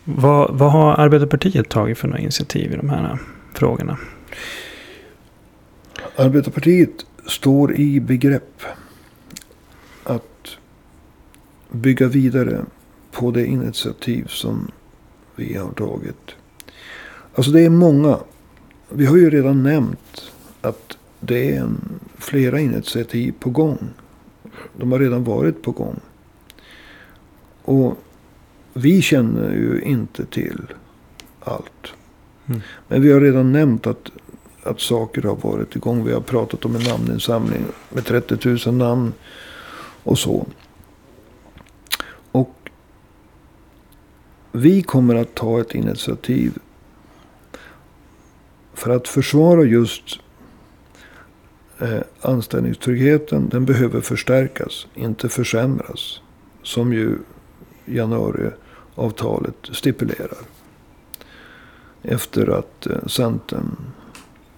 vad, 0.04 0.58
vad 0.58 0.72
har 0.72 0.94
Arbetarpartiet 0.94 1.70
tagit 1.70 1.98
för 1.98 2.08
några 2.08 2.20
initiativ 2.20 2.74
i 2.74 2.76
de 2.76 2.90
här 2.90 3.18
frågorna? 3.54 3.98
Arbetarpartiet 6.16 7.06
står 7.28 7.76
i 7.76 8.00
begrepp 8.00 8.62
att 10.04 10.58
bygga 11.72 12.08
vidare 12.08 12.66
på 13.12 13.32
det 13.32 13.46
initiativ 13.46 14.28
som 14.28 14.72
vi 15.36 15.58
har 15.58 15.72
tagit. 15.72 16.32
Alltså 17.36 17.52
det 17.52 17.62
är 17.62 17.70
många. 17.70 18.20
Vi 18.90 19.06
har 19.06 19.18
ju 19.18 19.30
redan 19.30 19.64
nämnt 19.64 20.32
att 20.62 20.98
det 21.20 21.56
är 21.56 21.60
en, 21.60 22.00
flera 22.18 22.60
initiativ 22.60 23.34
på 23.40 23.50
gång. 23.50 23.90
De 24.78 24.92
har 24.92 25.00
redan 25.00 25.24
varit 25.24 25.62
på 25.64 25.72
gång. 25.72 26.00
Och 27.62 27.98
vi 28.74 29.02
känner 29.02 29.52
ju 29.52 29.82
inte 29.82 30.26
till 30.26 30.62
allt. 31.40 31.94
Mm. 32.48 32.62
Men 32.88 33.02
vi 33.02 33.12
har 33.12 33.22
redan 33.22 33.52
nämnt 33.52 33.88
att, 33.88 34.12
att 34.64 34.80
saker 34.80 35.22
har 35.22 35.36
varit 35.36 35.76
igång. 35.76 36.06
Vi 36.06 36.14
har 36.14 36.22
pratat 36.22 36.66
om 36.66 36.76
en 36.76 36.84
namninsamling 36.84 37.66
med 37.90 38.06
30 38.06 38.70
000 38.70 38.76
namn 38.76 39.14
och 40.04 40.20
så. 40.20 40.48
Och 42.32 42.70
vi 44.52 44.82
kommer 44.82 45.16
att 45.16 45.36
ta 45.36 45.62
ett 45.62 45.76
initiativ 45.76 46.58
för 48.74 48.90
att 48.90 49.08
försvara 49.08 49.64
just 49.64 50.20
eh, 51.80 52.02
anställningstryggheten. 52.22 53.50
Den 53.50 53.66
behöver 53.66 54.02
förstärkas, 54.02 54.88
inte 54.96 55.30
försämras. 55.30 56.22
Som 56.64 56.94
ju 56.94 57.18
januariavtalet 58.96 59.56
stipulerar. 59.72 60.38
Efter 62.04 62.48
att 62.60 62.86
eh, 62.86 63.06
Centern 63.08 63.76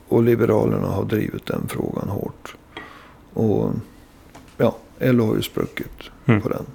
och 0.07 0.23
Liberalerna 0.23 0.87
har 0.87 1.05
drivit 1.05 1.45
den 1.45 1.67
frågan 1.67 2.09
hårt. 2.09 2.55
Och 3.33 3.71
ja, 4.57 4.77
LO 4.99 5.25
har 5.25 5.35
ju 5.35 5.41
spruckit 5.41 6.11
mm. 6.25 6.41
på 6.41 6.49
den. 6.49 6.65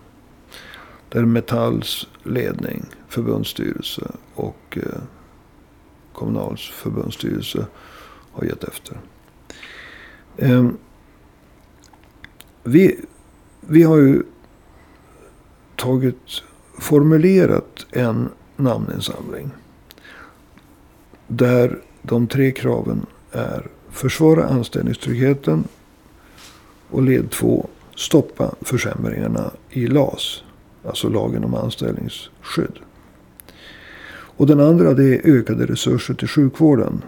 Där 1.08 1.24
Metalls 1.24 2.08
ledning, 2.22 2.84
förbundsstyrelse 3.08 4.10
och 4.34 4.78
eh, 4.78 5.02
Kommunals 6.12 6.70
förbundsstyrelse 6.70 7.66
har 8.32 8.44
gett 8.44 8.64
efter. 8.64 9.00
Eh, 10.36 10.68
vi, 12.62 13.00
vi 13.60 13.82
har 13.82 13.96
ju 13.96 14.22
tagit, 15.76 16.42
formulerat 16.80 17.86
en 17.90 18.28
namninsamling. 18.56 19.50
Där 21.26 21.78
de 22.02 22.26
tre 22.26 22.52
kraven 22.52 23.06
är 23.32 23.66
försvara 23.90 24.44
anställningstryggheten 24.44 25.64
och 26.90 27.02
led 27.02 27.30
två 27.30 27.68
stoppa 27.96 28.54
försämringarna 28.60 29.50
i 29.70 29.86
LAS. 29.86 30.42
Alltså 30.84 31.08
lagen 31.08 31.44
om 31.44 31.54
anställningsskydd. 31.54 32.78
Och 34.12 34.46
den 34.46 34.60
andra 34.60 34.94
det 34.94 35.14
är 35.14 35.36
ökade 35.38 35.66
resurser 35.66 36.14
till 36.14 36.28
sjukvården. 36.28 37.02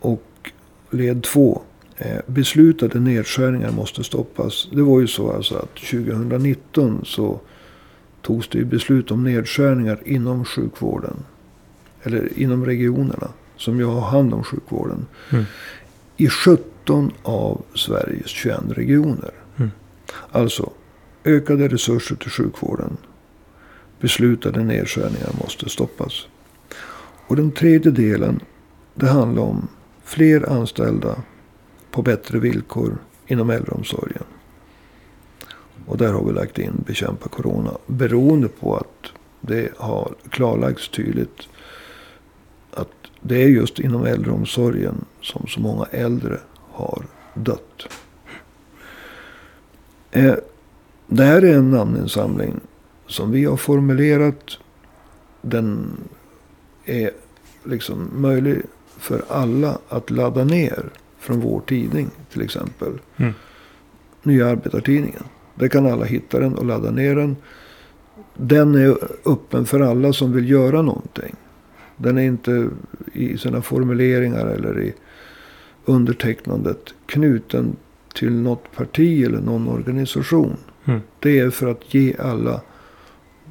Och 0.00 0.52
led 0.90 1.22
två. 1.22 1.62
Eh, 1.96 2.20
beslutade 2.26 3.00
nedskärningar 3.00 3.70
måste 3.72 4.04
stoppas. 4.04 4.68
Det 4.72 4.82
var 4.82 5.00
ju 5.00 5.06
så 5.06 5.32
alltså 5.32 5.56
att 5.56 5.74
2019 5.74 7.00
så 7.04 7.40
togs 8.22 8.48
det 8.48 8.64
beslut 8.64 9.10
om 9.10 9.24
nedskärningar 9.24 9.98
inom 10.04 10.44
sjukvården. 10.44 11.16
Eller 12.02 12.38
inom 12.38 12.66
regionerna. 12.66 13.28
Som 13.56 13.78
ju 13.78 13.84
har 13.84 14.00
hand 14.00 14.34
om 14.34 14.44
sjukvården. 14.44 15.06
Mm. 15.30 15.44
I 16.16 16.28
17 16.28 17.12
av 17.22 17.62
Sveriges 17.74 18.30
21 18.30 18.60
regioner. 18.68 19.30
Mm. 19.56 19.70
Alltså 20.30 20.70
ökade 21.24 21.68
resurser 21.68 22.16
till 22.16 22.30
sjukvården 22.30 22.96
beslutade 24.00 24.64
nedskärningar 24.64 25.30
måste 25.40 25.68
stoppas. 25.68 26.26
Och 27.26 27.36
den 27.36 27.52
tredje 27.52 27.90
delen, 27.90 28.40
det 28.94 29.06
handlar 29.06 29.42
om 29.42 29.68
fler 30.04 30.48
anställda 30.48 31.16
på 31.90 32.02
bättre 32.02 32.38
villkor 32.38 32.98
inom 33.26 33.50
äldreomsorgen. 33.50 34.24
Och 35.86 35.96
där 35.96 36.12
har 36.12 36.24
vi 36.24 36.32
lagt 36.32 36.58
in 36.58 36.84
bekämpa 36.86 37.28
corona. 37.28 37.70
Beroende 37.86 38.48
på 38.48 38.76
att 38.76 39.12
det 39.40 39.68
har 39.78 40.14
klarlagts 40.30 40.88
tydligt 40.88 41.48
att 42.70 42.90
det 43.20 43.42
är 43.42 43.48
just 43.48 43.78
inom 43.78 44.06
äldreomsorgen 44.06 45.04
som 45.20 45.46
så 45.46 45.60
många 45.60 45.86
äldre 45.90 46.38
har 46.70 47.02
dött. 47.34 47.88
Eh, 50.10 50.34
det 51.06 51.24
här 51.24 51.42
är 51.42 51.56
en 51.56 51.70
namninsamling 51.70 52.60
som 53.06 53.30
vi 53.30 53.44
har 53.44 53.56
formulerat. 53.56 54.58
Den 55.42 55.96
är 56.84 57.10
liksom 57.64 58.10
möjlig 58.12 58.62
för 58.98 59.22
alla 59.28 59.78
att 59.88 60.10
ladda 60.10 60.44
ner 60.44 60.90
från 61.18 61.40
vår 61.40 61.60
tidning 61.60 62.10
till 62.32 62.42
exempel. 62.42 62.98
Mm. 63.16 63.32
Nya 64.22 64.48
Arbetartidningen. 64.48 65.24
Där 65.54 65.68
kan 65.68 65.86
alla 65.86 66.04
hitta 66.04 66.40
den 66.40 66.54
och 66.54 66.66
ladda 66.66 66.90
ner 66.90 67.16
den. 67.16 67.36
Den 68.34 68.74
är 68.74 68.96
öppen 69.24 69.66
för 69.66 69.80
alla 69.80 70.12
som 70.12 70.32
vill 70.32 70.50
göra 70.50 70.82
någonting. 70.82 71.36
Den 71.96 72.18
är 72.18 72.22
inte 72.22 72.68
i 73.12 73.38
sina 73.38 73.62
formuleringar 73.62 74.46
eller 74.46 74.80
i 74.80 74.94
undertecknandet 75.84 76.94
knuten 77.06 77.76
till 78.14 78.32
något 78.32 78.76
parti 78.76 79.24
eller 79.24 79.40
någon 79.40 79.68
organisation. 79.68 80.56
Mm. 80.84 81.00
Det 81.18 81.38
är 81.38 81.50
för 81.50 81.66
att 81.66 81.94
ge 81.94 82.16
alla 82.18 82.60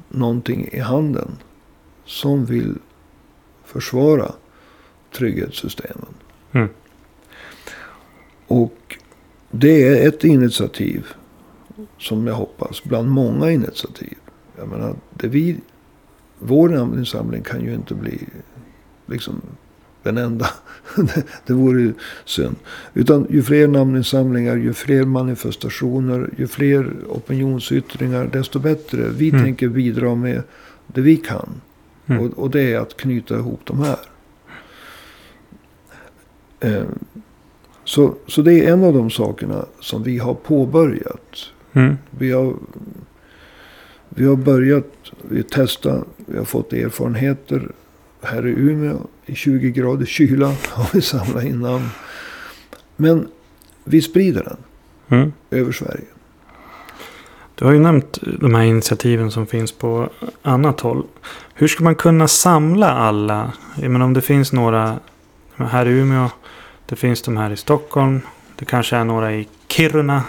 någonting 0.08 0.68
i 0.72 0.78
handen. 0.78 1.30
Som 2.04 2.44
vill 2.44 2.74
försvara 3.64 4.32
trygghetssystemen. 5.12 6.14
Mm. 6.52 6.68
Och 8.46 8.98
det 9.50 9.88
är 9.88 10.08
ett 10.08 10.24
initiativ. 10.24 11.06
Som 11.98 12.26
jag 12.26 12.34
hoppas 12.34 12.84
bland 12.84 13.08
många 13.10 13.50
initiativ. 13.50 14.16
Jag 14.58 14.68
menar, 14.68 14.94
det 15.10 15.28
vi, 15.28 15.56
vår 16.38 16.68
namninsamling 16.68 17.42
kan 17.42 17.64
ju 17.64 17.74
inte 17.74 17.94
bli 17.94 18.18
liksom 19.06 19.40
den 20.02 20.18
enda. 20.18 20.46
det 21.46 21.52
vore 21.52 21.80
ju 21.82 21.94
synd. 22.24 22.56
Utan 22.94 23.26
ju 23.30 23.42
fler 23.42 23.68
namninsamlingar, 23.68 24.56
ju 24.56 24.72
fler 24.72 25.04
manifestationer, 25.04 26.30
ju 26.38 26.46
fler 26.46 26.92
opinionsyttringar, 27.08 28.26
desto 28.32 28.58
bättre. 28.58 29.08
Vi 29.08 29.28
Mm. 29.30 29.42
tänker 29.44 29.68
bidra 29.68 30.14
med 30.14 30.42
det 30.86 31.00
vi 31.00 31.16
kan. 31.16 31.48
Mm. 32.06 32.22
Och, 32.22 32.38
och 32.38 32.50
det 32.50 32.72
är 32.72 32.78
att 32.78 32.96
knyta 32.96 33.34
ihop 33.34 33.60
de 33.64 33.80
här. 33.80 33.98
Eh, 36.60 36.84
så, 37.84 38.14
så 38.26 38.42
det 38.42 38.54
är 38.54 38.72
en 38.72 38.84
av 38.84 38.92
de 38.92 39.10
sakerna 39.10 39.64
som 39.80 40.02
vi 40.02 40.18
har 40.18 40.34
påbörjat. 40.34 41.36
Mm. 41.72 41.98
Vi 42.10 42.32
har, 42.32 42.54
vi 44.08 44.26
har 44.26 44.36
börjat, 44.36 44.92
vi 45.22 45.36
har 45.36 45.42
testat, 45.42 46.04
vi 46.16 46.38
har 46.38 46.44
fått 46.44 46.72
erfarenheter. 46.72 47.68
Här 48.22 48.46
i 48.46 48.50
Umeå 48.50 48.96
i 49.26 49.34
20 49.34 49.70
grader 49.70 50.06
kyla 50.06 50.46
har 50.70 50.88
vi 50.92 51.00
samlat 51.02 51.44
in 51.44 51.60
namn. 51.60 51.88
Men 52.96 53.28
vi 53.84 54.02
sprider 54.02 54.42
den 54.44 54.56
Mm. 55.18 55.32
över 55.50 55.72
Sverige. 55.72 56.04
Du 57.54 57.64
har 57.64 57.72
ju 57.72 57.78
nämnt 57.78 58.18
de 58.40 58.54
här 58.54 58.62
initiativen 58.62 59.30
som 59.30 59.46
finns 59.46 59.72
på 59.72 60.10
annat 60.42 60.80
håll. 60.80 61.06
Hur 61.54 61.68
ska 61.68 61.84
man 61.84 61.94
kunna 61.94 62.28
samla 62.28 62.90
alla? 62.90 63.52
Menar 63.76 64.04
om 64.04 64.12
det 64.12 64.20
finns 64.20 64.52
några 64.52 64.98
här 65.56 65.86
i 65.86 65.90
Umeå. 65.90 66.28
Det 66.86 66.96
finns 66.96 67.22
de 67.22 67.36
här 67.36 67.50
i 67.50 67.56
Stockholm. 67.56 68.20
Det 68.56 68.64
kanske 68.64 68.96
är 68.96 69.04
några 69.04 69.32
i 69.34 69.48
Kiruna. 69.68 70.22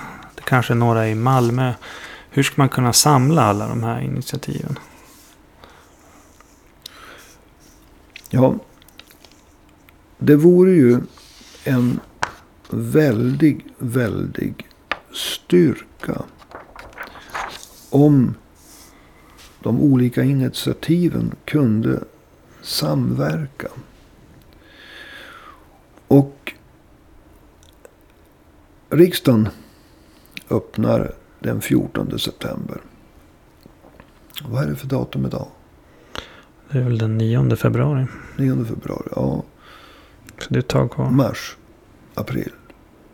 Kanske 0.43 0.73
några 0.73 1.09
i 1.09 1.15
Malmö. 1.15 1.73
Hur 2.29 2.43
ska 2.43 2.53
man 2.57 2.69
kunna 2.69 2.93
samla 2.93 3.41
alla 3.41 3.67
de 3.67 3.83
här 3.83 4.01
initiativen? 4.01 4.79
Ja, 8.29 8.55
det 10.17 10.35
vore 10.35 10.71
ju 10.71 10.99
en 11.63 11.99
väldig, 12.69 13.65
väldig 13.77 14.67
styrka 15.13 16.21
om 17.89 18.35
de 19.59 19.81
olika 19.81 20.23
initiativen 20.23 21.35
kunde 21.45 22.03
samverka. 22.61 23.67
Och 26.07 26.53
riksdagen 28.89 29.49
öppnar 30.53 31.11
den 31.39 31.61
14 31.61 32.19
september. 32.19 32.77
Vad 34.43 34.63
är 34.63 34.67
det 34.67 34.75
för 34.75 34.87
datum 34.87 35.25
idag? 35.25 35.47
Det 36.71 36.77
är 36.77 36.83
väl 36.83 36.97
den 36.97 37.17
9 37.17 37.55
februari. 37.55 38.05
9 38.37 38.65
februari? 38.65 39.07
Ja, 39.15 39.43
Så 40.37 40.45
det 40.49 40.55
är 40.55 40.59
ett 40.59 40.67
tag 40.67 40.91
kvar. 40.91 41.09
mars, 41.09 41.57
april, 42.13 42.51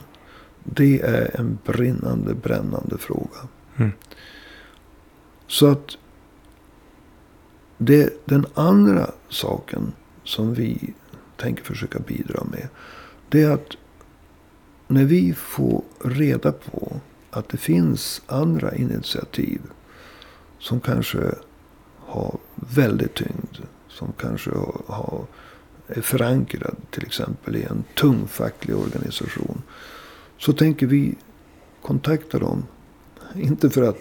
Det 0.64 1.00
är 1.00 1.40
en 1.40 1.58
brinnande, 1.64 2.34
brännande 2.34 2.98
fråga. 2.98 3.48
Mm. 3.76 3.92
Så 5.46 5.66
att 5.66 5.96
det, 7.78 8.26
den 8.26 8.46
andra 8.54 9.10
saken 9.28 9.92
som 10.24 10.54
vi 10.54 10.94
tänker 11.36 11.64
försöka 11.64 11.98
bidra 11.98 12.44
med. 12.44 12.68
Det 13.28 13.42
är 13.42 13.50
att 13.50 13.76
när 14.88 15.04
vi 15.04 15.34
får 15.34 15.82
reda 16.04 16.52
på 16.52 17.00
att 17.30 17.48
det 17.48 17.56
finns 17.56 18.22
andra 18.26 18.74
initiativ. 18.74 19.60
Som 20.58 20.80
kanske 20.80 21.18
har 21.98 22.38
väldigt 22.54 23.14
tyngd. 23.14 23.56
Som 23.88 24.12
kanske 24.18 24.50
har, 24.86 25.26
är 25.86 26.00
förankrad 26.00 26.76
till 26.90 27.04
exempel 27.04 27.56
i 27.56 27.62
en 27.62 27.84
tung 27.94 28.28
facklig 28.28 28.76
organisation. 28.76 29.62
Så 30.38 30.52
tänker 30.52 30.86
vi 30.86 31.14
kontakta 31.82 32.38
dem. 32.38 32.66
Inte 33.34 33.70
för 33.70 33.82
att 33.82 33.98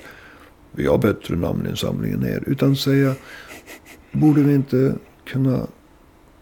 vi 0.75 0.87
har 0.87 0.97
bättre 0.97 1.35
namninsamling 1.35 2.13
än 2.13 2.23
er. 2.23 2.43
Utan 2.47 2.75
säga, 2.75 3.15
borde 4.11 4.41
vi 4.43 4.53
inte 4.53 4.95
kunna 5.25 5.67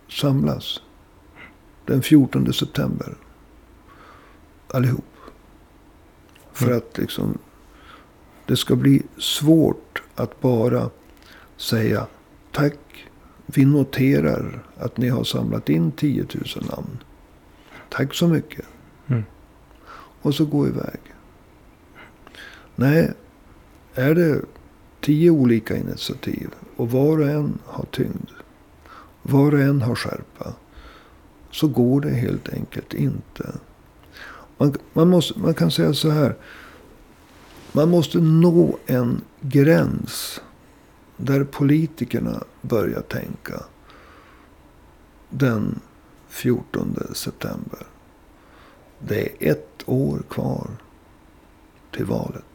samlas 0.09 0.81
den 1.85 2.01
14 2.01 2.53
september? 2.53 3.15
Allihop. 4.67 5.05
För 6.53 6.65
Mm. 6.65 6.77
att 6.77 6.97
liksom, 6.97 7.37
det 8.45 8.57
ska 8.57 8.75
bli 8.75 9.01
svårt 9.17 10.03
att 10.15 10.41
bara 10.41 10.89
säga 11.57 12.07
tack. 12.51 12.79
Vi 13.45 13.65
noterar 13.65 14.63
att 14.77 14.97
ni 14.97 15.09
har 15.09 15.23
samlat 15.23 15.69
in 15.69 15.91
10 15.91 16.25
000 16.55 16.65
namn. 16.75 16.97
Tack 17.89 18.13
så 18.13 18.27
mycket. 18.27 18.65
Mm. 19.07 19.23
Och 20.21 20.35
så 20.35 20.45
gå 20.45 20.67
iväg. 20.67 20.99
Nej, 22.75 23.11
är 23.93 24.15
det 24.15 24.41
tio 25.01 25.29
olika 25.29 25.77
initiativ 25.77 26.49
och 26.75 26.91
var 26.91 27.19
och 27.19 27.29
en 27.29 27.59
har 27.65 27.85
tyngd. 27.85 28.29
Var 29.21 29.53
och 29.53 29.59
en 29.59 29.81
har 29.81 29.95
skärpa. 29.95 30.53
Så 31.51 31.67
går 31.67 32.01
det 32.01 32.09
helt 32.09 32.49
enkelt 32.49 32.93
inte. 32.93 33.53
Man, 34.57 34.75
man, 34.93 35.09
måste, 35.09 35.39
man 35.39 35.53
kan 35.53 35.71
säga 35.71 35.93
så 35.93 36.09
här. 36.09 36.35
Man 37.71 37.89
måste 37.89 38.17
nå 38.19 38.77
en 38.85 39.21
gräns. 39.41 40.41
Där 41.17 41.43
politikerna 41.43 42.43
börjar 42.61 43.01
tänka. 43.01 43.63
Den 45.29 45.79
14 46.27 46.97
september. 47.13 47.79
Det 48.99 49.21
är 49.21 49.51
ett 49.51 49.83
år 49.85 50.23
kvar 50.29 50.67
till 51.91 52.05
valet. 52.05 52.45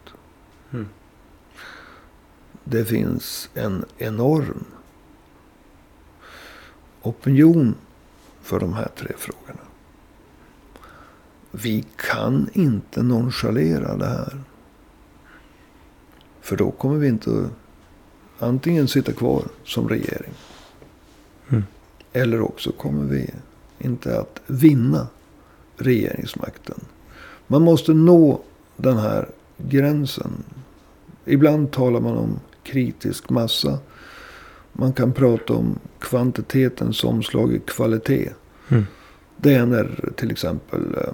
Mm. 0.71 0.87
Det 2.71 2.85
finns 2.85 3.51
en 3.55 3.85
enorm 3.99 4.65
opinion 7.03 7.75
för 8.43 8.61
de 8.61 8.73
här 8.73 8.89
tre 8.97 9.13
frågorna. 9.19 9.61
Vi 11.51 11.85
kan 11.97 12.49
inte 12.53 13.03
nonchalera 13.03 13.97
det 13.97 14.07
här. 14.07 14.41
För 16.41 16.57
då 16.57 16.71
kommer 16.71 16.97
vi 16.97 17.09
inte 17.09 17.49
antingen 18.39 18.89
sitta 18.89 19.13
kvar 19.13 19.43
som 19.65 19.89
regering. 19.89 20.33
Mm. 21.49 21.65
Eller 22.13 22.41
också 22.41 22.73
kommer 22.73 23.05
vi 23.05 23.31
inte 23.79 24.21
att 24.21 24.41
vinna 24.47 25.07
regeringsmakten. 25.77 26.81
Man 27.47 27.63
måste 27.63 27.95
nå 27.95 28.41
den 28.77 28.99
här 28.99 29.29
gränsen. 29.57 30.33
Ibland 31.25 31.73
talar 31.73 32.01
man 32.01 32.17
om 32.17 32.41
kritisk 32.69 33.31
massa. 33.31 33.79
Man 34.73 34.93
kan 34.93 35.13
prata 35.13 35.53
om 35.53 35.79
kvantitetens 35.99 37.05
omslag 37.05 37.53
i 37.53 37.61
kvalitet. 37.67 38.31
Mm. 38.69 38.87
Det 39.37 39.55
är 39.55 39.67
när 39.67 40.13
till 40.17 40.31
exempel 40.31 40.95
eh, 40.95 41.13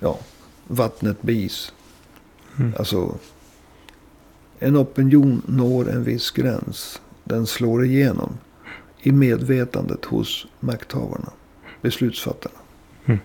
ja, 0.00 0.18
vattnet 0.66 1.22
bis. 1.22 1.72
Mm. 2.58 2.74
Alltså 2.78 3.18
en 4.58 4.76
opinion 4.76 5.42
når 5.46 5.90
en 5.90 6.04
viss 6.04 6.30
gräns. 6.30 7.00
Den 7.24 7.46
slår 7.46 7.84
igenom 7.84 8.38
i 9.02 9.12
medvetandet 9.12 10.04
hos 10.04 10.46
makthavarna. 10.60 11.32
Beslutsfattarna. 11.80 12.58
Mm. 13.04 13.20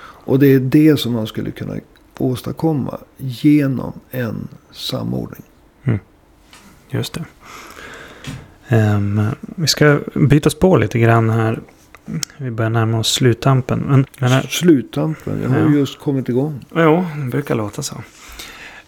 Och 0.00 0.38
det 0.38 0.46
är 0.46 0.60
det 0.60 0.96
som 0.96 1.12
man 1.12 1.26
skulle 1.26 1.50
kunna 1.50 1.76
åstadkomma 2.18 2.98
genom 3.16 3.92
en 4.10 4.48
samordning. 4.70 5.42
Just 6.90 7.12
det. 7.14 7.24
Ehm, 8.68 9.20
vi 9.40 9.66
ska 9.66 10.00
byta 10.14 10.50
spår 10.50 10.78
lite 10.78 10.98
grann 10.98 11.30
här. 11.30 11.60
Vi 12.36 12.50
börjar 12.50 12.70
närma 12.70 12.98
oss 12.98 13.12
sluttampen. 13.12 13.78
Men, 13.88 14.06
men 14.18 14.30
här, 14.30 14.42
Sluttampen, 14.42 15.40
jag 15.42 15.50
har 15.50 15.58
Ja. 15.58 15.68
ju 15.70 15.78
just 15.78 15.98
kommit 16.00 16.28
igång. 16.28 16.64
jo, 16.74 17.04
det 17.16 17.30
brukar 17.30 17.54
låta 17.54 17.82
så. 17.82 17.94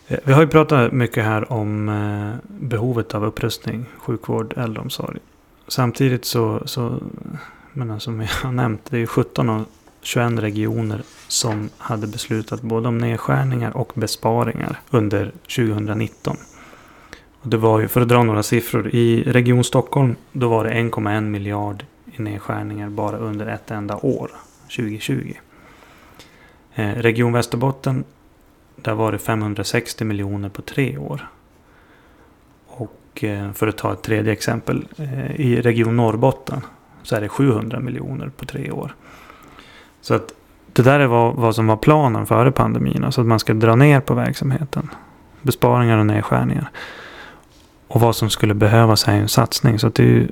Eh, 0.08 0.18
Vi 0.24 0.32
har 0.32 0.40
ju 0.42 0.48
pratat 0.48 0.92
mycket 0.92 1.24
här 1.24 1.52
om 1.52 1.88
eh, 1.88 2.50
behovet 2.60 3.14
av 3.14 3.24
upprustning, 3.24 3.84
sjukvård, 3.98 4.54
äldreomsorg. 4.56 5.18
Samtidigt 5.68 6.24
så, 6.24 6.62
så 6.64 6.98
men 7.72 8.00
som 8.00 8.20
jag 8.20 8.28
har 8.28 8.52
nämnt, 8.52 8.80
det 8.90 8.96
är 8.96 9.00
ju 9.00 9.06
17 9.06 9.50
av 9.50 9.64
21 10.02 10.38
regioner 10.38 11.02
som 11.28 11.70
hade 11.78 12.06
beslutat 12.06 12.62
både 12.62 12.88
om 12.88 12.98
nedskärningar 12.98 13.76
och 13.76 13.92
besparingar 13.94 14.80
under 14.90 15.32
2019. 15.56 16.36
Och 17.40 17.48
det 17.48 17.56
var 17.56 17.80
ju, 17.80 17.88
för 17.88 18.00
att 18.00 18.08
dra 18.08 18.22
några 18.22 18.42
siffror, 18.42 18.94
i 18.94 19.22
Region 19.22 19.64
Stockholm 19.64 20.16
då 20.32 20.48
var 20.48 20.64
det 20.64 20.70
1,1 20.70 21.20
miljard 21.20 21.84
i 22.16 22.22
nedskärningar 22.22 22.88
bara 22.88 23.16
under 23.16 23.46
ett 23.46 23.70
enda 23.70 23.96
år, 23.96 24.30
2020. 24.76 25.32
Eh, 26.74 26.94
Region 26.94 27.32
Västerbotten, 27.32 28.04
där 28.76 28.94
var 28.94 29.12
det 29.12 29.18
560 29.18 30.04
miljoner 30.04 30.48
på 30.48 30.62
tre 30.62 30.98
år. 30.98 31.28
Och 32.66 33.24
eh, 33.24 33.52
för 33.52 33.66
att 33.66 33.78
ta 33.78 33.92
ett 33.92 34.02
tredje 34.02 34.32
exempel, 34.32 34.86
eh, 34.96 35.40
i 35.40 35.60
Region 35.60 35.96
Norrbotten 35.96 36.60
så 37.02 37.16
är 37.16 37.20
det 37.20 37.28
700 37.28 37.80
miljoner 37.80 38.28
på 38.36 38.44
tre 38.44 38.70
år. 38.70 38.94
Så 40.00 40.14
att 40.14 40.34
det 40.72 40.82
där 40.82 41.00
är 41.00 41.06
vad, 41.06 41.34
vad 41.34 41.54
som 41.54 41.66
var 41.66 41.76
planen 41.76 42.26
före 42.26 42.52
pandemin. 42.52 43.04
Alltså 43.04 43.20
att 43.20 43.26
man 43.26 43.38
ska 43.38 43.54
dra 43.54 43.76
ner 43.76 44.00
på 44.00 44.14
verksamheten. 44.14 44.90
Besparingar 45.42 45.98
och 45.98 46.06
nedskärningar. 46.06 46.70
Och 47.88 48.00
vad 48.00 48.16
som 48.16 48.30
skulle 48.30 48.54
behövas 48.54 49.08
är 49.08 49.12
en 49.12 49.28
satsning. 49.28 49.78
Så 49.78 49.86
att 49.86 49.94
det 49.94 50.02
är 50.02 50.06
ju 50.06 50.28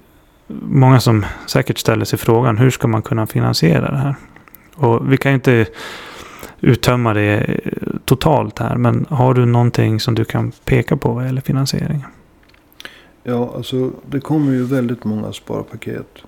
många 0.62 1.00
som 1.00 1.26
säkert 1.46 1.78
ställer 1.78 2.04
sig 2.04 2.18
frågan 2.18 2.59
hur 2.59 2.70
ska 2.70 2.88
man 2.88 3.02
kunna 3.02 3.26
finansiera 3.26 3.90
det 3.90 3.96
här? 3.96 4.14
Och 4.74 5.12
vi 5.12 5.16
kan 5.16 5.33
ju 5.33 5.35
inte 5.35 5.66
uttömma 6.61 7.14
det 7.14 7.61
totalt 8.04 8.59
här. 8.59 8.76
Men 8.76 9.07
har 9.11 9.35
du 9.35 9.46
någonting 9.46 10.00
som 10.00 10.14
du 10.14 10.24
kan 10.24 10.52
peka 10.64 10.96
på 10.96 11.12
vad 11.12 11.26
gäller 11.26 11.40
finansiering? 11.40 12.04
Ja, 13.22 13.52
alltså 13.57 13.90
det 14.07 14.20
kommer 14.20 14.52
ju 14.52 14.64
väldigt 14.64 15.04
många 15.04 15.33
sparpaket. 15.33 16.18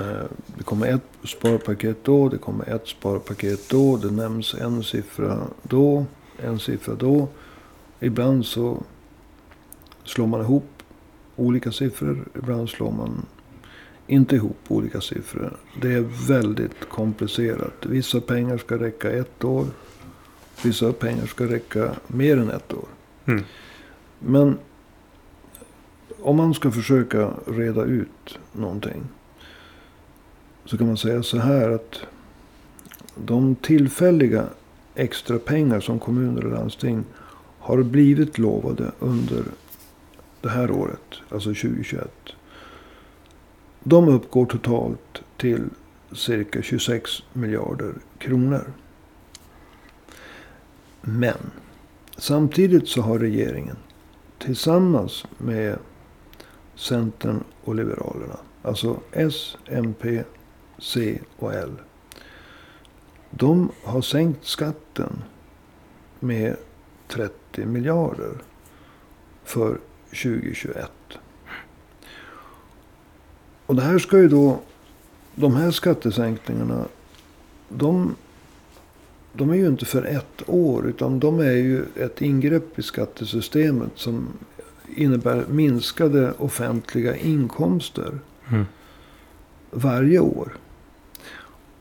Eh, 0.00 0.24
Det 0.58 0.64
kommer 0.64 0.86
ett 0.86 1.02
sparpaket 1.24 2.04
då, 2.04 2.28
det 2.28 2.38
kommer 2.38 2.68
ett 2.68 2.88
sparpaket 2.88 3.68
då. 3.70 3.96
Det 3.96 4.10
nämns 4.10 4.54
en 4.54 4.82
siffra 4.82 5.46
då, 5.62 6.06
en 6.38 6.58
siffra 6.58 6.94
då. 6.94 7.28
Ibland 8.00 8.46
så 8.46 8.82
slår 10.04 10.26
man 10.26 10.40
ihop 10.40 10.64
olika 11.36 11.72
siffror. 11.72 12.28
Ibland 12.34 12.68
slår 12.68 12.92
man 12.92 13.26
inte 14.06 14.36
ihop 14.36 14.56
olika 14.68 15.00
siffror. 15.00 15.56
Det 15.82 15.92
är 15.94 16.28
väldigt 16.28 16.88
komplicerat. 16.88 17.86
Vissa 17.86 18.20
pengar 18.20 18.58
ska 18.58 18.78
räcka 18.78 19.10
ett 19.10 19.44
år. 19.44 19.66
Vissa 20.64 20.92
pengar 20.92 21.26
ska 21.26 21.44
räcka 21.44 21.90
mer 22.06 22.36
än 22.36 22.50
ett 22.50 22.72
år. 22.72 22.88
Mm. 23.26 23.44
Men 24.18 24.58
om 26.22 26.36
man 26.36 26.54
ska 26.54 26.70
försöka 26.70 27.30
reda 27.46 27.84
ut 27.84 28.38
någonting. 28.52 29.02
Så 30.68 30.78
kan 30.78 30.86
man 30.86 30.96
säga 30.96 31.22
så 31.22 31.38
här 31.38 31.70
att 31.70 32.00
de 33.14 33.54
tillfälliga 33.54 34.44
extra 34.94 35.38
pengar 35.38 35.80
som 35.80 35.98
kommuner 35.98 36.44
och 36.44 36.52
landsting 36.52 37.04
har 37.58 37.82
blivit 37.82 38.38
lovade 38.38 38.92
under 38.98 39.44
det 40.40 40.48
här 40.48 40.70
året, 40.70 41.14
alltså 41.28 41.48
2021. 41.48 42.10
De 43.80 44.08
uppgår 44.08 44.46
totalt 44.46 45.22
till 45.36 45.64
cirka 46.12 46.62
26 46.62 47.10
miljarder 47.32 47.92
kronor. 48.18 48.72
Men 51.00 51.50
samtidigt 52.16 52.88
så 52.88 53.02
har 53.02 53.18
regeringen 53.18 53.76
tillsammans 54.38 55.24
med 55.38 55.78
Centern 56.74 57.44
och 57.64 57.74
Liberalerna. 57.74 58.38
Alltså 58.62 59.00
S, 59.12 59.56
MP, 59.66 60.24
C 60.78 61.18
och 61.36 61.54
L. 61.54 61.72
De 63.30 63.70
har 63.84 64.02
sänkt 64.02 64.44
skatten 64.44 65.22
med 66.20 66.56
30 67.08 67.64
miljarder 67.66 68.32
för 69.44 69.78
2021. 70.08 70.90
Och 73.66 73.74
det 73.76 73.82
här 73.82 73.98
ska 73.98 74.18
ju 74.18 74.28
då, 74.28 74.60
de 75.34 75.56
här 75.56 75.70
skattesänkningarna, 75.70 76.84
de, 77.68 78.16
de 79.32 79.50
är 79.50 79.54
ju 79.54 79.66
inte 79.66 79.84
för 79.84 80.02
ett 80.04 80.42
år. 80.48 80.86
Utan 80.86 81.20
de 81.20 81.40
är 81.40 81.52
ju 81.52 81.84
ett 81.96 82.22
ingrepp 82.22 82.78
i 82.78 82.82
skattesystemet 82.82 83.92
som 83.94 84.28
innebär 84.96 85.44
minskade 85.48 86.32
offentliga 86.38 87.16
inkomster 87.16 88.18
Mm. 88.50 88.66
varje 89.70 90.18
år. 90.18 90.56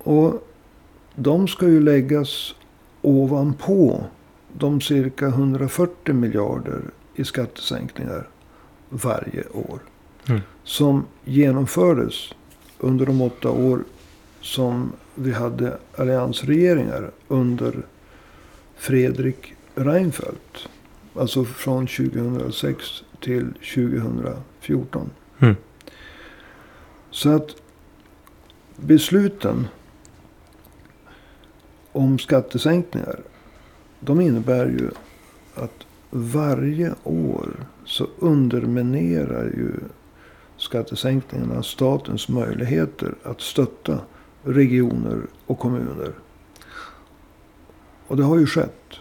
Och 0.08 0.48
de 1.16 1.48
ska 1.48 1.68
ju 1.68 1.80
läggas 1.82 2.56
ovanpå 3.02 4.04
de 4.54 4.82
cirka 4.82 5.28
140 5.28 6.14
miljarder 6.14 6.82
i 7.16 7.24
skattesänkningar 7.24 8.28
varje 8.90 9.44
år. 9.54 9.80
Mm. 10.28 10.42
Som 10.64 11.06
genomfördes 11.26 12.34
under 12.80 13.06
de 13.06 13.22
åtta 13.22 13.50
år 13.50 13.84
som 14.42 14.92
vi 15.16 15.32
hade 15.32 15.78
alliansregeringar 15.96 17.12
under 17.28 17.86
Fredrik 18.76 19.54
Reinfeldt. 19.76 20.70
Alltså 21.16 21.46
från 21.46 21.88
2006 21.88 23.04
till 23.22 23.54
2014. 23.76 25.10
Mm. 25.40 25.56
Så 27.12 27.30
att 27.30 27.56
besluten 28.76 29.68
om 31.98 32.20
skattesänkningar. 32.20 33.20
De 34.00 34.22
innebär 34.22 34.66
ju 34.66 34.90
att 35.56 35.86
varje 36.10 36.94
år 37.04 37.50
så 37.86 38.08
underminerar 38.20 39.44
ju 39.44 39.72
skattesänkningarna 40.58 41.64
statens 41.64 42.30
möjligheter 42.30 43.16
att 43.24 43.42
stötta 43.42 44.00
regioner 44.44 45.22
och 45.46 45.60
kommuner. 45.60 46.12
Och 48.08 48.18
det 48.18 48.24
har 48.24 48.38
ju 48.38 48.46
skett. 48.46 48.94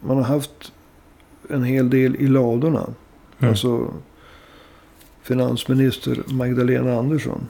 Man 0.00 0.16
har 0.16 0.24
haft 0.24 0.72
en 1.48 1.64
hel 1.64 1.90
del 1.90 2.16
i 2.16 2.28
ladorna. 2.28 2.86
Mm. 3.38 3.50
Alltså 3.50 3.94
finansminister 5.22 6.22
Magdalena 6.26 6.98
Andersson. 6.98 7.48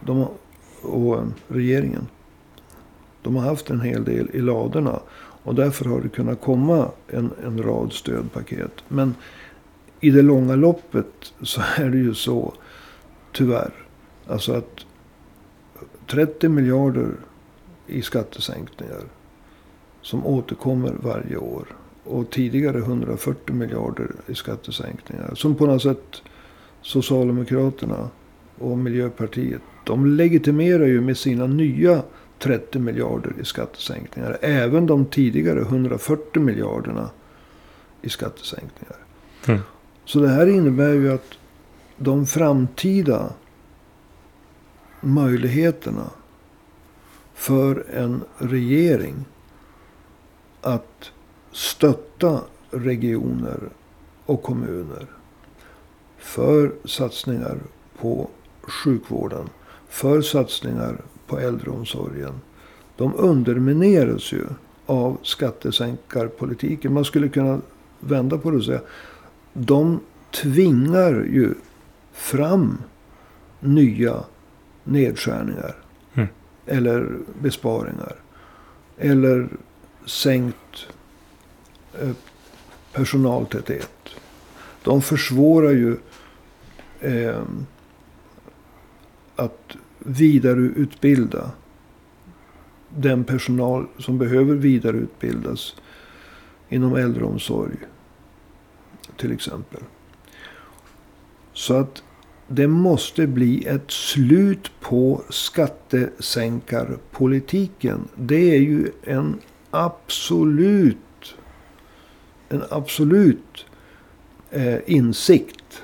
De, 0.00 0.28
och 0.82 1.22
regeringen. 1.48 2.06
De 3.22 3.36
har 3.36 3.42
haft 3.42 3.70
en 3.70 3.80
hel 3.80 4.04
del 4.04 4.30
i 4.32 4.40
ladorna. 4.40 5.00
Och 5.44 5.54
därför 5.54 5.84
har 5.84 6.00
det 6.00 6.08
kunnat 6.08 6.40
komma 6.40 6.88
en, 7.08 7.30
en 7.44 7.62
rad 7.62 7.92
stödpaket. 7.92 8.72
Men 8.88 9.14
i 10.00 10.10
det 10.10 10.22
långa 10.22 10.54
loppet 10.54 11.32
så 11.42 11.60
är 11.76 11.90
det 11.90 11.98
ju 11.98 12.14
så, 12.14 12.54
tyvärr. 13.32 13.72
Alltså 14.26 14.52
att 14.52 14.86
30 16.10 16.48
miljarder 16.48 17.10
i 17.86 18.02
skattesänkningar. 18.02 19.02
Som 20.02 20.26
återkommer 20.26 20.94
varje 21.02 21.36
år. 21.36 21.66
Och 22.04 22.30
tidigare 22.30 22.78
140 22.78 23.54
miljarder 23.54 24.10
i 24.26 24.34
skattesänkningar. 24.34 25.34
Som 25.34 25.54
på 25.54 25.66
något 25.66 25.82
sätt 25.82 26.22
Socialdemokraterna 26.82 28.08
och 28.58 28.78
Miljöpartiet. 28.78 29.62
De 29.84 30.06
legitimerar 30.06 30.86
ju 30.86 31.00
med 31.00 31.16
sina 31.16 31.46
nya 31.46 32.02
30 32.42 32.78
miljarder 32.78 33.34
i 33.40 33.44
skattesänkningar. 33.44 34.38
Även 34.40 34.86
de 34.86 35.04
tidigare 35.04 35.60
140 35.60 36.42
miljarderna 36.42 37.10
i 38.02 38.08
skattesänkningar. 38.08 38.96
Mm. 39.46 39.60
Så 40.04 40.20
det 40.20 40.28
här 40.28 40.46
innebär 40.46 40.92
ju 40.92 41.12
att 41.12 41.34
de 41.96 42.26
framtida 42.26 43.32
möjligheterna 45.00 46.10
för 47.34 47.84
en 47.90 48.22
regering 48.38 49.24
att 50.60 51.10
stötta 51.52 52.40
regioner 52.70 53.60
och 54.26 54.42
kommuner 54.42 55.06
för 56.18 56.72
satsningar 56.84 57.58
på 58.00 58.30
sjukvården, 58.62 59.48
för 59.88 60.22
satsningar 60.22 60.96
på 61.32 61.38
äldreomsorgen. 61.38 62.40
De 62.96 63.14
undermineras 63.16 64.32
ju 64.32 64.44
av 64.86 65.18
skattesänkarpolitiken. 65.22 66.92
Man 66.92 67.04
skulle 67.04 67.28
kunna 67.28 67.60
vända 68.00 68.38
på 68.38 68.50
det 68.50 68.56
och 68.56 68.64
säga. 68.64 68.80
De 69.52 70.00
tvingar 70.30 71.12
ju 71.12 71.54
fram 72.12 72.78
nya 73.60 74.24
nedskärningar. 74.84 75.74
Mm. 76.14 76.28
Eller 76.66 77.18
besparingar. 77.42 78.14
Eller 78.98 79.48
sänkt 80.06 80.86
eh, 82.00 82.10
personaltäthet. 82.92 84.08
De 84.82 85.02
försvårar 85.02 85.70
ju 85.70 85.96
eh, 87.00 87.42
att 89.36 89.76
vidareutbilda 90.04 91.50
den 92.88 93.24
personal 93.24 93.86
som 93.98 94.18
behöver 94.18 94.54
vidareutbildas 94.54 95.76
inom 96.68 96.96
äldreomsorg. 96.96 97.76
Till 99.16 99.32
exempel. 99.32 99.80
Så 101.52 101.74
att 101.74 102.02
det 102.48 102.68
måste 102.68 103.26
bli 103.26 103.66
ett 103.66 103.90
slut 103.90 104.70
på 104.80 105.22
skattesänkarpolitiken. 105.28 108.08
Det 108.14 108.54
är 108.54 108.60
ju 108.60 108.90
en 109.02 109.38
absolut 109.70 110.98
en 112.52 112.62
absolut 112.70 113.66
eh, 114.50 114.78
insikt. 114.86 115.82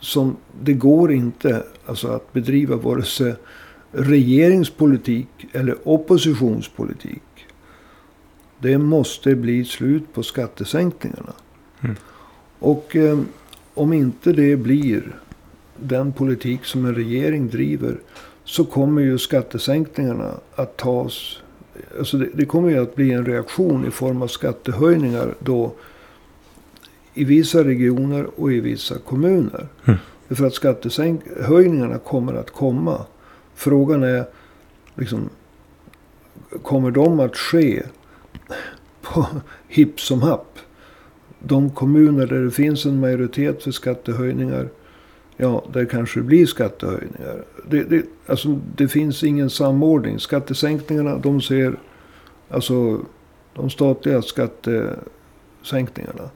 Som 0.00 0.36
det 0.62 0.72
går 0.72 1.12
inte 1.12 1.62
alltså, 1.86 2.08
att 2.08 2.32
bedriva 2.32 2.76
vare 2.76 3.02
sig 3.02 3.34
regeringspolitik 3.92 5.28
eller 5.52 5.88
oppositionspolitik. 5.88 7.22
Det 8.58 8.78
måste 8.78 9.34
bli 9.34 9.64
slut 9.64 10.12
på 10.12 10.22
skattesänkningarna. 10.22 11.32
Mm. 11.80 11.96
Och 12.58 12.96
eh, 12.96 13.18
om 13.74 13.92
inte 13.92 14.32
det 14.32 14.56
blir 14.56 15.16
den 15.76 16.12
politik 16.12 16.64
som 16.64 16.84
en 16.84 16.94
regering 16.94 17.48
driver. 17.48 18.00
Så 18.44 18.64
kommer 18.64 19.02
ju 19.02 19.18
skattesänkningarna 19.18 20.34
att 20.54 20.76
tas. 20.76 21.38
Alltså 21.98 22.18
det, 22.18 22.28
det 22.34 22.44
kommer 22.44 22.70
ju 22.70 22.78
att 22.78 22.94
bli 22.94 23.12
en 23.12 23.26
reaktion 23.26 23.86
i 23.86 23.90
form 23.90 24.22
av 24.22 24.28
skattehöjningar 24.28 25.34
då. 25.38 25.72
I 27.14 27.24
vissa 27.24 27.64
regioner 27.64 28.26
och 28.40 28.52
i 28.52 28.60
vissa 28.60 28.98
kommuner. 28.98 29.68
Mm. 29.84 29.98
För 30.28 30.46
att 30.46 30.54
skattehöjningarna 30.54 31.98
kommer 31.98 32.34
att 32.34 32.50
komma. 32.50 33.06
Frågan 33.58 34.02
är 34.02 34.24
liksom. 34.94 35.28
Kommer 36.62 36.90
de 36.90 37.20
att 37.20 37.36
ske 37.36 37.82
på 39.02 39.26
hipp 39.68 40.00
som 40.00 40.22
happ? 40.22 40.58
De 41.38 41.70
kommuner 41.70 42.26
där 42.26 42.44
det 42.44 42.50
finns 42.50 42.86
en 42.86 43.00
majoritet 43.00 43.62
för 43.62 43.70
skattehöjningar. 43.70 44.68
Ja, 45.36 45.64
där 45.72 45.84
kanske 45.84 46.20
det 46.20 46.24
blir 46.24 46.46
skattehöjningar. 46.46 47.44
Det, 47.70 47.82
det, 47.82 48.06
alltså, 48.26 48.60
det 48.76 48.88
finns 48.88 49.24
ingen 49.24 49.50
samordning. 49.50 50.18
Skattesänkningarna, 50.18 51.18
de 51.18 51.42
ser... 51.42 51.78
Alltså 52.48 53.00
de 53.54 53.70
statliga 53.70 54.22
skattesänkningarna 54.22 56.30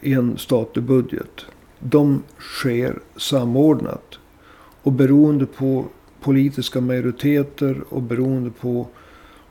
i 0.00 0.12
en 0.12 0.38
statlig 0.38 0.84
budget. 0.84 1.46
De 1.78 2.22
sker 2.38 2.98
samordnat. 3.16 4.18
Och 4.82 4.92
beroende 4.92 5.46
på 5.46 5.86
politiska 6.20 6.80
majoriteter 6.80 7.84
och 7.88 8.02
beroende 8.02 8.50
på 8.50 8.88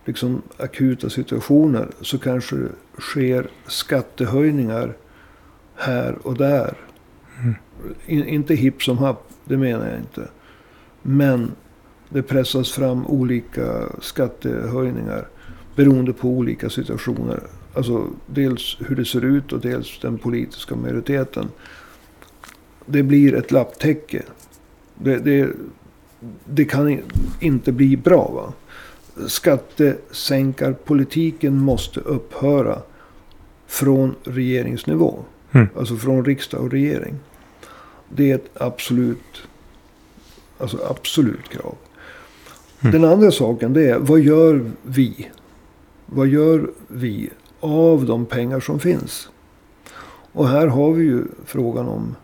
liksom 0.05 0.41
akuta 0.57 1.09
situationer 1.09 1.87
så 2.01 2.17
kanske 2.17 2.55
det 2.55 2.69
sker 2.99 3.47
skattehöjningar 3.67 4.93
här 5.75 6.27
och 6.27 6.37
där. 6.37 6.77
Mm. 7.41 7.55
In, 8.05 8.25
inte 8.25 8.55
hipp 8.55 8.83
som 8.83 8.97
happ, 8.97 9.29
det 9.45 9.57
menar 9.57 9.87
jag 9.89 9.99
inte. 9.99 10.27
Men 11.01 11.51
det 12.09 12.21
pressas 12.21 12.71
fram 12.71 13.05
olika 13.05 13.89
skattehöjningar 14.01 15.27
beroende 15.75 16.13
på 16.13 16.27
olika 16.27 16.69
situationer. 16.69 17.43
Alltså 17.73 18.07
dels 18.25 18.77
hur 18.79 18.95
det 18.95 19.05
ser 19.05 19.25
ut 19.25 19.53
och 19.53 19.59
dels 19.59 19.99
den 20.01 20.17
politiska 20.17 20.75
majoriteten. 20.75 21.49
Det 22.85 23.03
blir 23.03 23.35
ett 23.35 23.51
lapptäcke. 23.51 24.23
Det, 24.95 25.17
det, 25.17 25.49
det 26.45 26.65
kan 26.65 27.01
inte 27.39 27.71
bli 27.71 27.97
bra. 27.97 28.31
va 28.31 28.53
Skattesänkarpolitiken 29.27 31.57
måste 31.57 31.99
upphöra 31.99 32.81
från 33.67 34.15
regeringsnivå. 34.23 35.19
Mm. 35.51 35.67
Alltså 35.77 35.95
från 35.95 36.25
riksdag 36.25 36.61
och 36.61 36.71
regering. 36.71 37.15
Det 38.09 38.31
är 38.31 38.35
ett 38.35 38.49
absolut, 38.53 39.41
alltså 40.57 40.77
absolut 40.89 41.49
krav. 41.49 41.75
Mm. 42.81 42.91
Den 42.91 43.05
andra 43.11 43.31
saken 43.31 43.73
det 43.73 43.89
är, 43.89 43.99
vad 43.99 44.19
gör 44.19 44.71
vi? 44.83 45.29
Vad 46.05 46.27
gör 46.27 46.71
vi 46.87 47.29
av 47.59 48.05
de 48.05 48.25
pengar 48.25 48.59
som 48.59 48.79
finns? 48.79 49.29
Och 50.31 50.47
här 50.47 50.67
har 50.67 50.91
vi 50.91 51.03
ju 51.03 51.23
frågan 51.45 51.87
om 51.87 52.15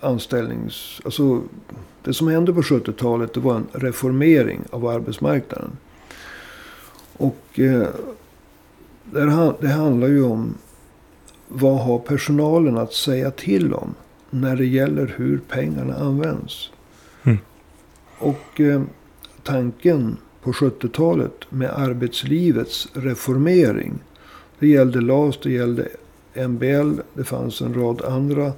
anställnings... 0.00 1.00
Alltså 1.04 1.42
det 2.02 2.14
som 2.14 2.28
hände 2.28 2.52
på 2.52 2.60
70-talet 2.60 3.34
det 3.34 3.40
var 3.40 3.54
en 3.54 3.66
reformering 3.72 4.60
av 4.70 4.86
arbetsmarknaden. 4.86 5.70
Och 7.16 7.58
eh, 7.58 7.88
Det 9.60 9.68
handlar 9.68 10.08
ju 10.08 10.22
om 10.22 10.54
vad 11.48 11.78
har 11.78 11.98
personalen 11.98 12.78
att 12.78 12.92
säga 12.92 13.30
till 13.30 13.74
om 13.74 13.94
när 14.30 14.56
det 14.56 14.66
gäller 14.66 15.14
hur 15.16 15.38
pengarna 15.48 15.94
används. 15.94 16.70
Mm. 17.22 17.38
Och 18.18 18.60
eh, 18.60 18.82
tanken 19.42 20.16
på 20.42 20.52
70-talet 20.52 21.50
med 21.50 21.70
arbetslivets 21.70 22.88
reformering. 22.92 23.98
Det 24.58 24.68
gällde 24.68 25.00
LAS, 25.00 25.38
det 25.42 25.50
gällde 25.50 25.88
MBL, 26.48 27.00
det 27.14 27.24
fanns 27.24 27.60
en 27.60 27.74
rad 27.74 28.02
andra 28.04 28.52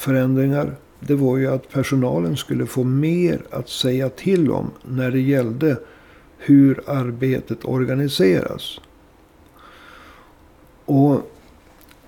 förändringar. 0.00 0.76
Det 1.00 1.14
var 1.14 1.36
ju 1.36 1.46
att 1.46 1.70
personalen 1.70 2.36
skulle 2.36 2.66
få 2.66 2.84
mer 2.84 3.42
att 3.50 3.68
säga 3.68 4.08
till 4.08 4.50
om 4.50 4.70
när 4.82 5.10
det 5.10 5.20
gällde 5.20 5.76
hur 6.38 6.82
arbetet 6.86 7.64
organiseras. 7.64 8.80
Och 10.84 11.30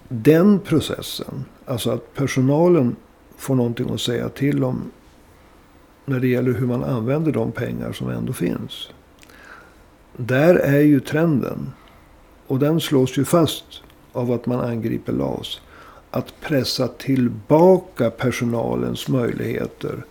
den 0.09 0.59
processen, 0.59 1.45
alltså 1.65 1.91
att 1.91 2.15
personalen 2.15 2.97
får 3.37 3.55
någonting 3.55 3.91
att 3.95 4.01
säga 4.01 4.29
till 4.29 4.65
om 4.65 4.83
när 6.05 6.21
det 6.21 6.29
gäller 6.29 6.53
hur 6.53 6.67
man 6.67 6.85
använder 6.85 7.33
de 7.33 7.53
pengar 7.53 7.93
som 7.93 8.09
ändå 8.09 8.33
finns. 8.33 8.89
Där 10.17 10.55
är 10.55 10.81
ju 10.81 11.01
trenden. 11.01 11.73
Och 12.47 12.59
den 12.59 12.81
slås 12.81 13.19
ju 13.19 13.25
fast 13.25 13.65
av 14.13 14.33
att 14.33 14.47
man 14.47 14.61
angriper 14.61 15.13
LAS. 15.13 15.61
Att 16.15 16.41
pressa 16.41 16.89
tillbaka 16.89 18.11
personalens 18.11 19.09
möjligheter 19.09 20.05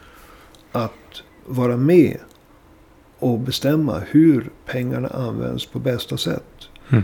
att 0.72 1.24
vara 1.46 1.78
med 1.78 2.18
och 3.20 3.40
bestämma 3.40 4.00
hur 4.00 4.50
pengarna 4.66 5.08
används 5.08 5.66
på 5.66 5.80
bästa 5.80 6.18
sätt. 6.18 6.70
Mm. 6.90 7.04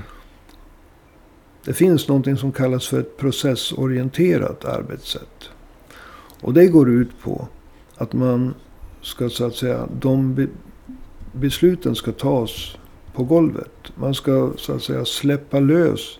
Det 1.65 1.73
finns 1.73 2.07
någonting 2.07 2.37
som 2.37 2.51
kallas 2.51 2.87
för 2.87 2.99
ett 2.99 3.17
processorienterat 3.17 4.65
arbetssätt. 4.65 5.49
Och 6.41 6.53
det 6.53 6.67
går 6.67 6.89
ut 6.89 7.21
på 7.21 7.47
att 7.97 8.13
man 8.13 8.53
ska 9.01 9.29
så 9.29 9.45
att 9.45 9.55
säga, 9.55 9.87
de 9.99 10.35
be 10.35 10.47
besluten 11.33 11.95
ska 11.95 12.11
tas 12.11 12.77
på 13.13 13.23
golvet. 13.23 13.91
Man 13.95 14.13
ska 14.13 14.51
så 14.57 14.73
att 14.73 14.83
säga 14.83 15.05
släppa 15.05 15.59
lös 15.59 16.19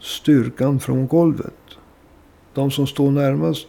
styrkan 0.00 0.80
från 0.80 1.06
golvet. 1.06 1.54
De 2.54 2.70
som 2.70 2.86
står 2.86 3.10
närmast 3.10 3.66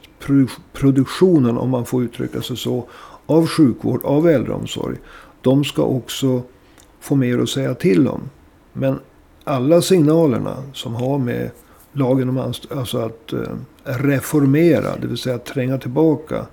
produktionen, 0.73 1.57
om 1.57 1.69
man 1.69 1.85
får 1.85 2.03
uttrycka 2.03 2.41
sig 2.41 2.57
så, 2.57 2.85
av 3.25 3.47
sjukvård, 3.47 4.01
av 4.03 4.27
äldreomsorg. 4.27 4.97
De 5.41 5.63
ska 5.63 5.83
också 5.83 6.41
få 6.99 7.15
mer 7.15 7.39
att 7.39 7.49
säga 7.49 7.73
till 7.73 8.07
om. 8.07 8.21
Men 8.73 8.99
alla 9.43 9.81
signalerna 9.81 10.63
som 10.73 10.95
har 10.95 11.17
med 11.17 11.51
lagen 11.91 12.29
om 12.29 12.53
alltså 12.69 12.97
att 12.97 13.33
eh, 13.33 13.39
reformera, 13.83 14.97
det 15.01 15.07
vill 15.07 15.17
säga 15.17 15.37
tränga 15.37 15.77
tillbaka 15.77 16.45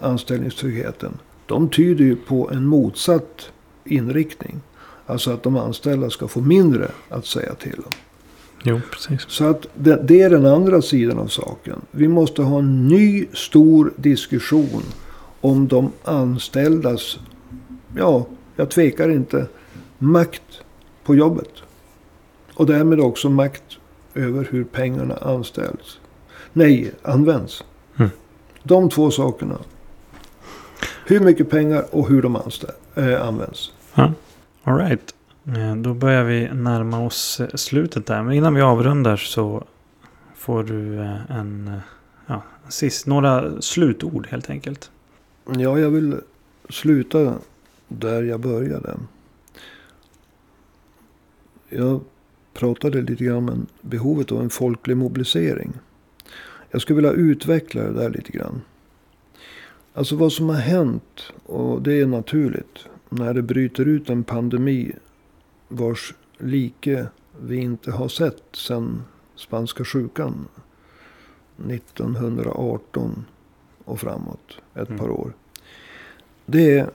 anställningstryggheten. 0.00 1.18
De 1.46 1.68
tyder 1.68 2.04
ju 2.04 2.16
på 2.16 2.50
en 2.50 2.66
motsatt 2.66 3.50
inriktning. 3.84 4.60
Alltså 5.06 5.30
att 5.30 5.42
de 5.42 5.56
anställda 5.56 6.10
ska 6.10 6.28
få 6.28 6.40
mindre 6.40 6.90
att 7.08 7.26
säga 7.26 7.54
till 7.54 7.78
om. 7.78 7.92
Jo, 8.66 8.80
precis. 8.90 9.24
Så 9.28 9.44
att 9.44 9.66
det, 9.74 10.00
det, 10.02 10.22
är 10.22 10.30
den 10.30 10.46
andra 10.46 10.82
sidan 10.82 11.18
av 11.18 11.26
saken. 11.26 11.80
Vi 11.90 12.08
måste 12.08 12.42
ha 12.42 12.58
en 12.58 12.88
ny 12.88 13.26
stor 13.32 13.92
diskussion 13.96 14.82
om 15.40 15.68
de 15.68 15.92
anställdas, 16.04 17.18
ja, 17.96 18.26
jag 18.56 18.70
tvekar 18.70 19.08
inte, 19.08 19.46
makt 19.98 20.62
på 21.04 21.14
jobbet. 21.14 21.50
Och 22.54 22.66
därmed 22.66 23.00
också 23.00 23.28
makt 23.28 23.78
över 24.14 24.48
hur 24.50 24.64
pengarna 24.64 25.16
anställs. 25.16 26.00
Nej, 26.52 26.92
används. 27.02 27.64
Mm. 27.96 28.10
De 28.62 28.90
två 28.90 29.10
sakerna. 29.10 29.58
Hur 31.06 31.20
mycket 31.20 31.50
pengar 31.50 31.84
och 31.90 32.08
hur 32.08 32.22
de 32.22 32.36
anställ, 32.36 32.70
äh, 32.94 33.28
används. 33.28 33.72
Ja. 33.94 34.12
All 34.64 34.78
right. 34.78 35.15
Eh, 35.54 35.76
då 35.76 35.94
börjar 35.94 36.24
vi 36.24 36.48
närma 36.54 37.00
oss 37.06 37.40
eh, 37.40 37.48
slutet 37.54 38.06
där. 38.06 38.22
Men 38.22 38.34
innan 38.34 38.54
vi 38.54 38.60
avrundar 38.60 39.16
så 39.16 39.64
får 40.34 40.64
du 40.64 41.00
eh, 41.00 41.30
en, 41.30 41.80
ja, 42.26 42.42
sist, 42.68 43.06
några 43.06 43.62
slutord 43.62 44.26
helt 44.26 44.50
enkelt. 44.50 44.90
Ja, 45.44 45.78
jag 45.78 45.90
vill 45.90 46.16
sluta 46.68 47.34
där 47.88 48.22
jag 48.22 48.40
började. 48.40 48.96
Jag 51.68 52.00
pratade 52.54 53.02
lite 53.02 53.24
grann 53.24 53.48
om 53.48 53.66
behovet 53.80 54.32
av 54.32 54.40
en 54.40 54.50
folklig 54.50 54.96
mobilisering. 54.96 55.72
Jag 56.70 56.82
skulle 56.82 56.96
vilja 56.96 57.12
utveckla 57.12 57.82
det 57.82 57.92
där 57.92 58.10
lite 58.10 58.32
grann. 58.32 58.62
Alltså 59.94 60.16
vad 60.16 60.32
som 60.32 60.48
har 60.48 60.56
hänt, 60.56 61.32
och 61.46 61.82
det 61.82 62.00
är 62.00 62.06
naturligt, 62.06 62.86
när 63.08 63.34
det 63.34 63.42
bryter 63.42 63.88
ut 63.88 64.10
en 64.10 64.24
pandemi 64.24 64.92
vars 65.68 66.14
like 66.38 67.06
vi 67.40 67.56
inte 67.56 67.90
har 67.90 68.08
sett 68.08 68.42
sedan 68.52 69.02
spanska 69.34 69.84
sjukan 69.84 70.48
1918 71.70 73.24
och 73.84 74.00
framåt, 74.00 74.58
ett 74.74 74.88
mm. 74.88 74.98
par 74.98 75.10
år. 75.10 75.32
Det 76.46 76.78
är 76.78 76.90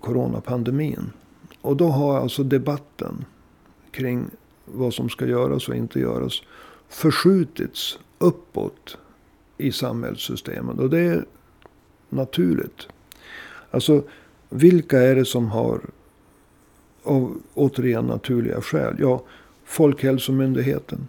coronapandemin. 0.00 1.12
Och 1.60 1.76
då 1.76 1.88
har 1.88 2.20
alltså 2.20 2.42
debatten 2.42 3.24
kring 3.90 4.30
vad 4.64 4.94
som 4.94 5.08
ska 5.08 5.26
göras 5.26 5.68
och 5.68 5.74
inte 5.74 6.00
göras 6.00 6.42
förskjutits 6.88 7.98
uppåt 8.18 8.98
i 9.56 9.72
samhällssystemet. 9.72 10.78
Och 10.78 10.90
det 10.90 11.00
är 11.00 11.24
naturligt. 12.08 12.88
Alltså, 13.70 14.02
vilka 14.48 14.98
är 14.98 15.14
det 15.14 15.24
som 15.24 15.48
har, 15.48 15.80
av 17.08 17.42
återigen 17.54 18.06
naturliga 18.06 18.60
skäl? 18.60 18.96
Ja, 18.98 19.22
Folkhälsomyndigheten. 19.64 21.08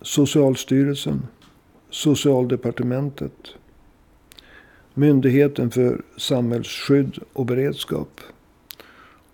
Socialstyrelsen. 0.00 1.22
Socialdepartementet. 1.90 3.54
Myndigheten 4.94 5.70
för 5.70 6.02
samhällsskydd 6.16 7.18
och 7.32 7.46
beredskap. 7.46 8.20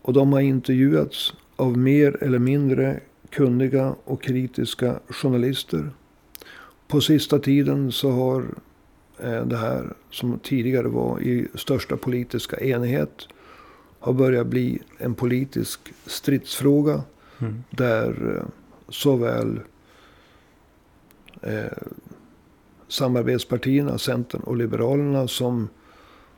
Och 0.02 0.12
de 0.12 0.32
har 0.32 0.40
intervjuats 0.40 1.34
av 1.56 1.78
mer 1.78 2.22
eller 2.22 2.38
mindre 2.38 3.00
kunniga 3.30 3.94
och 4.04 4.22
kritiska 4.22 4.98
journalister. 5.08 5.90
På 6.88 7.00
sista 7.00 7.38
tiden 7.38 7.92
så 7.92 8.10
har 8.10 8.44
eh, 9.18 9.46
det 9.46 9.56
här 9.56 9.94
som 10.10 10.38
tidigare 10.38 10.88
var 10.88 11.20
i 11.20 11.48
största 11.54 11.96
politiska 11.96 12.56
enighet 12.56 13.28
har 14.02 14.12
börjat 14.12 14.46
bli 14.46 14.78
en 14.98 15.14
politisk 15.14 15.80
stridsfråga. 16.06 17.02
Mm. 17.38 17.64
Där 17.70 18.36
eh, 18.36 18.48
såväl 18.88 19.60
eh, 21.42 21.78
samarbetspartierna, 22.88 23.98
Centern 23.98 24.40
och 24.40 24.56
Liberalerna 24.56 25.28
som, 25.28 25.68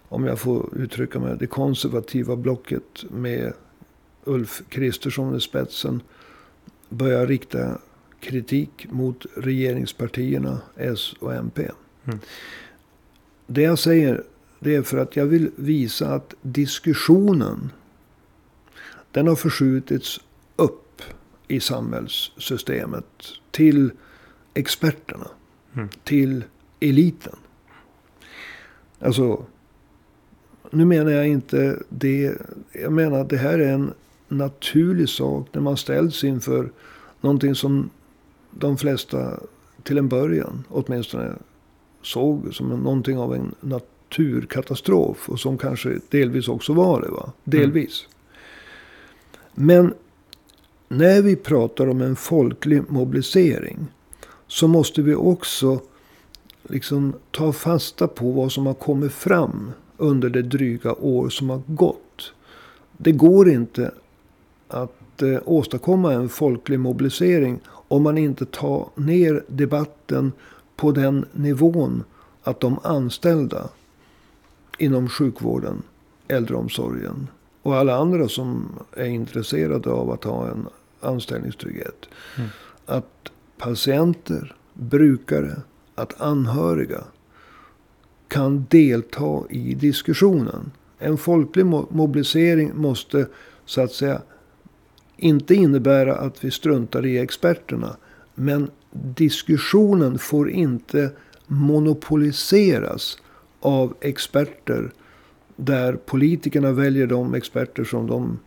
om 0.08 0.26
jag 0.26 0.38
får 0.38 0.68
uttrycka 0.76 1.18
mig, 1.18 1.36
det 1.38 1.46
konservativa 1.46 2.36
blocket 2.36 3.04
med 3.10 3.52
Ulf 4.24 4.62
Kristersson 4.68 5.36
i 5.36 5.40
spetsen 5.40 6.02
börjar 6.88 7.26
rikta 7.26 7.78
kritik 8.20 8.86
mot 8.90 9.26
regeringspartierna 9.36 10.60
S 10.76 11.14
och 11.20 11.34
MP. 11.34 11.70
Mm. 12.04 12.18
Det 13.46 13.62
jag 13.62 13.78
säger 13.78 14.24
det 14.64 14.74
är 14.74 14.82
för 14.82 14.98
att 14.98 15.16
jag 15.16 15.26
vill 15.26 15.50
visa 15.56 16.14
att 16.14 16.34
diskussionen 16.42 17.72
den 19.10 19.26
har 19.26 19.36
förskjutits 19.36 20.20
upp 20.56 21.02
i 21.48 21.60
samhällssystemet 21.60 23.06
till 23.50 23.90
experterna. 24.54 25.26
Mm. 25.74 25.88
Till 26.04 26.44
eliten. 26.80 27.36
Alltså, 28.98 29.44
nu 30.70 30.84
menar 30.84 31.10
jag 31.10 31.28
inte 31.28 31.78
det. 31.88 32.32
Jag 32.72 32.92
menar 32.92 33.20
att 33.20 33.30
det 33.30 33.36
här 33.36 33.58
är 33.58 33.72
en 33.72 33.92
naturlig 34.28 35.08
sak 35.08 35.48
när 35.52 35.60
man 35.60 35.76
ställs 35.76 36.24
inför 36.24 36.72
någonting 37.20 37.54
som 37.54 37.90
de 38.50 38.78
flesta 38.78 39.40
till 39.82 39.98
en 39.98 40.08
början 40.08 40.64
åtminstone 40.68 41.32
såg 42.02 42.54
som 42.54 42.68
någonting 42.68 43.18
av 43.18 43.34
en 43.34 43.54
naturkatastrof. 44.18 45.28
Och 45.28 45.40
som 45.40 45.58
kanske 45.58 45.98
delvis 46.08 46.48
också 46.48 46.72
var 46.72 47.00
det. 47.00 47.08
Va? 47.08 47.32
Delvis. 47.44 48.06
Mm. 49.56 49.66
Men 49.66 49.94
när 50.88 51.22
vi 51.22 51.36
pratar 51.36 51.88
om 51.88 52.00
en 52.00 52.16
folklig 52.16 52.82
mobilisering. 52.88 53.86
Så 54.46 54.68
måste 54.68 55.02
vi 55.02 55.14
också 55.14 55.80
liksom 56.62 57.14
ta 57.30 57.52
fasta 57.52 58.08
på 58.08 58.30
vad 58.30 58.52
som 58.52 58.66
har 58.66 58.74
kommit 58.74 59.12
fram 59.12 59.72
under 59.96 60.30
det 60.30 60.42
dryga 60.42 60.92
år 60.92 61.28
som 61.28 61.50
har 61.50 61.62
gått. 61.66 62.32
Det 62.96 63.12
går 63.12 63.48
inte 63.50 63.90
att 64.68 65.04
inte 65.14 65.40
åstadkomma 65.44 66.12
en 66.12 66.28
folklig 66.28 66.80
mobilisering 66.80 67.60
om 67.88 68.02
man 68.02 68.18
inte 68.18 68.46
tar 68.46 68.88
ner 68.94 69.44
debatten 69.46 70.32
på 70.76 70.92
den 70.92 71.24
nivån 71.32 72.04
att 72.42 72.60
de 72.60 72.78
anställda 72.82 73.68
inom 74.79 75.09
sjukvården, 75.09 75.83
äldreomsorgen 76.29 77.29
och 77.62 77.77
alla 77.77 77.97
andra 77.97 78.29
som 78.29 78.79
är 78.97 79.05
intresserade 79.05 79.91
av 79.91 80.11
att 80.11 80.25
ha 80.25 80.49
en 80.49 80.66
anställningstrygghet. 81.01 82.07
Mm. 82.37 82.49
Att 82.87 83.31
patienter, 83.59 84.57
brukare, 84.75 85.57
att 85.95 86.20
anhöriga 86.20 87.05
kan 88.29 88.66
delta 88.70 89.43
i 89.51 89.75
diskussionen. 89.75 90.72
En 90.99 91.18
folklig 91.18 91.66
mobilisering 91.66 92.77
måste 92.77 93.27
så 93.64 93.81
att 93.81 93.93
säga 93.93 94.22
inte 95.16 95.55
innebära 95.55 96.16
att 96.16 96.45
vi 96.45 96.51
struntar 96.51 97.07
i 97.07 97.18
experterna. 97.18 97.97
Men 98.35 98.70
diskussionen 98.91 100.18
får 100.18 100.51
inte 100.51 101.11
monopoliseras 101.47 103.18
av 103.64 103.94
experter. 104.00 104.92
Där 105.56 105.92
politikerna 105.92 106.72
väljer 106.72 107.06
de 107.06 107.34
experter 107.34 107.84
som 107.84 108.06
de 108.06 108.38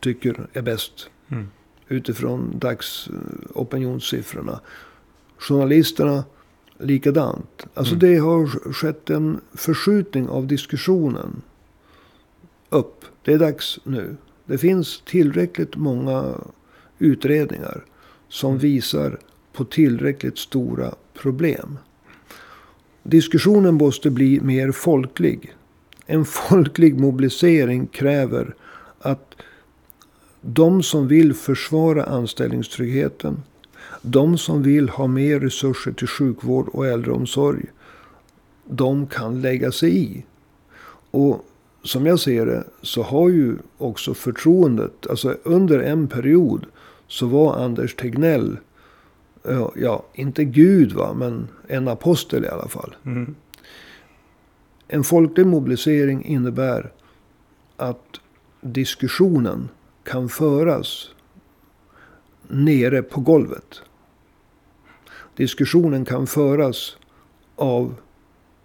tycker 0.00 0.46
är 0.52 0.62
bäst. 0.62 1.10
Mm. 1.28 1.48
Utifrån 1.88 2.58
dagsopinionssiffrorna. 2.58 4.60
Journalisterna 5.38 6.24
likadant. 6.78 7.66
Alltså 7.74 7.94
mm. 7.94 7.98
det 7.98 8.18
har 8.18 8.72
skett 8.72 9.10
en 9.10 9.40
förskjutning 9.54 10.28
av 10.28 10.46
diskussionen. 10.46 11.42
Upp. 12.68 13.04
Det 13.24 13.32
är 13.32 13.38
dags 13.38 13.78
nu. 13.84 14.16
Det 14.46 14.58
finns 14.58 15.02
tillräckligt 15.06 15.76
många 15.76 16.34
utredningar. 16.98 17.84
Som 18.28 18.50
mm. 18.50 18.60
visar 18.60 19.18
på 19.52 19.64
tillräckligt 19.64 20.38
stora 20.38 20.94
problem. 21.14 21.78
Diskussionen 23.02 23.74
måste 23.74 24.10
bli 24.10 24.40
mer 24.40 24.72
folklig. 24.72 25.54
En 26.06 26.24
folklig 26.24 27.00
mobilisering 27.00 27.86
kräver 27.86 28.54
att 28.98 29.34
de 30.40 30.82
som 30.82 31.08
vill 31.08 31.34
försvara 31.34 32.04
anställningstryggheten. 32.04 33.42
De 34.02 34.38
som 34.38 34.62
vill 34.62 34.88
ha 34.88 35.06
mer 35.06 35.40
resurser 35.40 35.92
till 35.92 36.08
sjukvård 36.08 36.68
och 36.68 36.86
äldreomsorg. 36.86 37.64
De 38.64 39.06
kan 39.06 39.40
lägga 39.40 39.72
sig 39.72 39.98
i. 39.98 40.24
Och 41.10 41.44
som 41.82 42.06
jag 42.06 42.20
ser 42.20 42.46
det 42.46 42.64
så 42.82 43.02
har 43.02 43.28
ju 43.28 43.56
också 43.78 44.14
förtroendet. 44.14 45.06
Alltså 45.10 45.36
under 45.42 45.78
en 45.78 46.08
period 46.08 46.66
så 47.08 47.26
var 47.26 47.64
Anders 47.64 47.94
Tegnell 47.94 48.56
ja, 49.76 50.04
inte 50.12 50.44
Gud 50.44 50.92
va, 50.92 51.14
men 51.14 51.48
en 51.68 51.88
apostel 51.88 52.44
i 52.44 52.48
alla 52.48 52.68
fall. 52.68 52.94
Mm. 53.04 53.34
En 54.88 55.04
folklig 55.04 55.46
mobilisering 55.46 56.24
innebär 56.24 56.92
att 57.76 58.20
diskussionen 58.60 59.68
kan 60.04 60.28
föras 60.28 61.08
nere 62.48 63.02
på 63.02 63.20
golvet. 63.20 63.82
Diskussionen 65.36 66.04
kan 66.04 66.26
föras 66.26 66.96
av, 67.56 67.94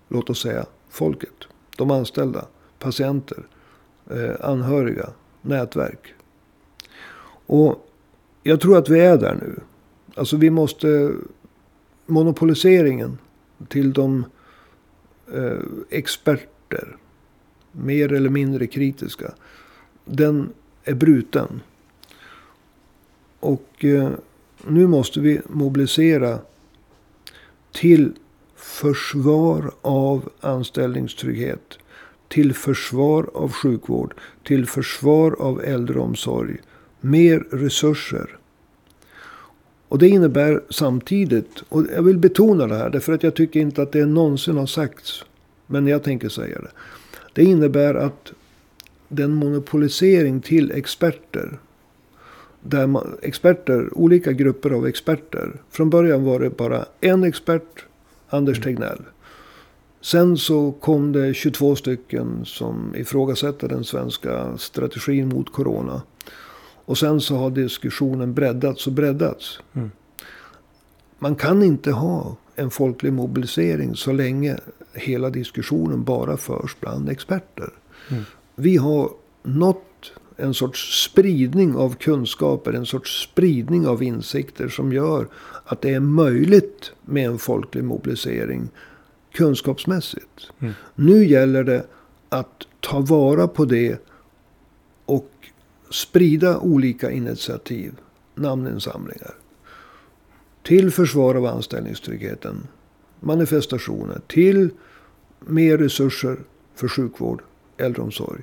låt 0.07 0.29
oss 0.29 0.41
säga, 0.41 0.65
folket. 0.89 1.47
De 1.77 1.91
anställda, 1.91 2.45
patienter, 2.79 3.47
eh, 4.09 4.49
anhöriga, 4.49 5.09
nätverk. 5.41 6.13
Och 7.45 7.87
jag 8.43 8.61
tror 8.61 8.77
att 8.77 8.89
vi 8.89 8.99
är 8.99 9.17
där 9.17 9.35
nu. 9.35 9.59
Alltså 10.15 10.37
vi 10.37 10.49
måste... 10.49 11.13
Monopoliseringen 12.07 13.17
till 13.67 13.93
de 13.93 14.25
eh, 15.33 15.59
experter, 15.89 16.97
mer 17.71 18.13
eller 18.13 18.29
mindre 18.29 18.67
kritiska. 18.67 19.33
Den 20.05 20.49
är 20.83 20.93
bruten. 20.93 21.61
Och 23.39 23.85
eh, 23.85 24.09
nu 24.67 24.87
måste 24.87 25.19
vi 25.19 25.41
mobilisera 25.49 26.39
till 27.71 28.13
försvar 28.55 29.71
av 29.81 30.29
anställningstrygghet. 30.39 31.79
Till 32.27 32.53
försvar 32.53 33.29
av 33.33 33.51
sjukvård. 33.51 34.13
Till 34.43 34.65
försvar 34.65 35.35
av 35.39 35.63
äldreomsorg. 35.63 36.57
Mer 37.01 37.39
resurser. 37.39 38.37
Och 39.87 39.97
det 39.97 40.07
innebär 40.07 40.63
samtidigt, 40.69 41.63
och 41.69 41.85
jag 41.95 42.03
vill 42.03 42.17
betona 42.17 42.67
det 42.67 42.75
här 42.75 42.89
därför 42.89 43.13
att 43.13 43.23
jag 43.23 43.35
tycker 43.35 43.59
inte 43.59 43.81
att 43.81 43.91
det 43.91 44.05
någonsin 44.05 44.57
har 44.57 44.65
sagts. 44.65 45.23
Men 45.67 45.87
jag 45.87 46.03
tänker 46.03 46.29
säga 46.29 46.59
det. 46.59 46.71
Det 47.33 47.43
innebär 47.43 47.95
att 47.95 48.31
den 49.07 49.31
monopolisering 49.31 50.41
till 50.41 50.71
experter. 50.71 51.59
Där 52.61 52.87
man, 52.87 53.17
experter, 53.21 53.97
olika 53.97 54.31
grupper 54.31 54.71
av 54.71 54.87
experter. 54.87 55.51
Från 55.69 55.89
början 55.89 56.23
var 56.23 56.39
det 56.39 56.49
bara 56.49 56.85
en 57.01 57.23
expert, 57.23 57.85
Anders 58.29 58.61
Tegnell. 58.61 59.01
Sen 60.01 60.37
så 60.37 60.71
kom 60.71 61.11
det 61.11 61.33
22 61.33 61.75
stycken 61.75 62.45
som 62.45 62.95
ifrågasätter 62.95 63.67
den 63.67 63.83
svenska 63.83 64.57
strategin 64.57 65.27
mot 65.27 65.51
corona. 65.51 66.01
Och 66.85 66.97
sen 66.97 67.21
så 67.21 67.35
har 67.35 67.49
diskussionen 67.49 68.33
breddats 68.33 68.87
och 68.87 68.93
breddats. 68.93 69.59
Mm. 69.73 69.91
Man 71.19 71.35
kan 71.35 71.63
inte 71.63 71.91
ha 71.91 72.35
en 72.55 72.71
folklig 72.71 73.13
mobilisering 73.13 73.95
så 73.95 74.11
länge 74.11 74.57
hela 74.93 75.29
diskussionen 75.29 76.03
bara 76.03 76.37
förs 76.37 76.75
bland 76.79 77.09
experter. 77.09 77.69
Mm. 78.11 78.23
Vi 78.55 78.77
har 78.77 79.09
nått 79.43 80.11
en 80.37 80.53
sorts 80.53 81.03
spridning 81.03 81.75
av 81.75 81.95
kunskaper, 81.95 82.73
en 82.73 82.85
sorts 82.85 83.23
spridning 83.23 83.87
av 83.87 84.03
insikter 84.03 84.67
som 84.67 84.93
gör 84.93 85.27
att 85.65 85.81
det 85.81 85.93
är 85.93 85.99
möjligt 85.99 86.91
med 87.05 87.25
en 87.25 87.37
folklig 87.37 87.83
mobilisering 87.83 88.69
kunskapsmässigt. 89.31 90.51
Mm. 90.59 90.73
Nu 90.95 91.25
gäller 91.25 91.63
det 91.63 91.85
att 92.29 92.67
ta 92.79 92.99
vara 92.99 93.47
på 93.47 93.65
det 93.65 94.01
och 95.05 95.29
sprida 95.89 96.59
olika 96.59 97.11
initiativ, 97.11 97.93
namninsamlingar. 98.35 99.33
Till 100.63 100.91
försvar 100.91 101.35
av 101.35 101.45
anställningstryggheten, 101.45 102.67
manifestationer, 103.19 104.21
till 104.27 104.69
mer 105.39 105.77
resurser 105.77 106.37
för 106.75 106.87
sjukvård, 106.87 107.43
äldreomsorg. 107.77 108.41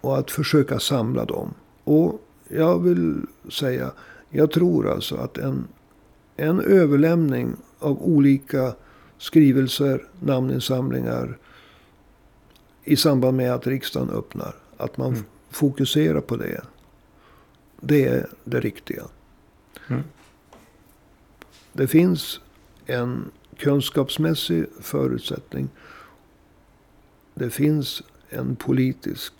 Och 0.00 0.18
att 0.18 0.30
försöka 0.30 0.78
samla 0.78 1.24
dem. 1.24 1.54
Och 1.84 2.20
jag 2.48 2.82
vill 2.82 3.22
säga, 3.50 3.92
jag 4.30 4.50
tror 4.50 4.88
alltså 4.90 5.16
att 5.16 5.38
en, 5.38 5.64
en 6.36 6.60
överlämning 6.60 7.56
av 7.78 8.02
olika 8.02 8.74
skrivelser, 9.18 10.04
namninsamlingar 10.20 11.38
i 12.84 12.96
samband 12.96 13.36
med 13.36 13.54
att 13.54 13.66
riksdagen 13.66 14.10
öppnar. 14.10 14.54
Att 14.76 14.96
man 14.96 15.08
mm 15.08 15.24
fokusera 15.50 16.20
på 16.20 16.36
det. 16.36 16.64
Det 17.80 18.04
är 18.06 18.28
det 18.44 18.60
riktiga. 18.60 19.02
Mm. 19.88 20.02
Det 21.72 21.86
finns 21.86 22.40
en 22.86 23.30
kunskapsmässig 23.56 24.66
förutsättning. 24.80 25.68
Det 27.34 27.50
finns 27.50 28.02
en 28.28 28.56
politisk. 28.56 29.32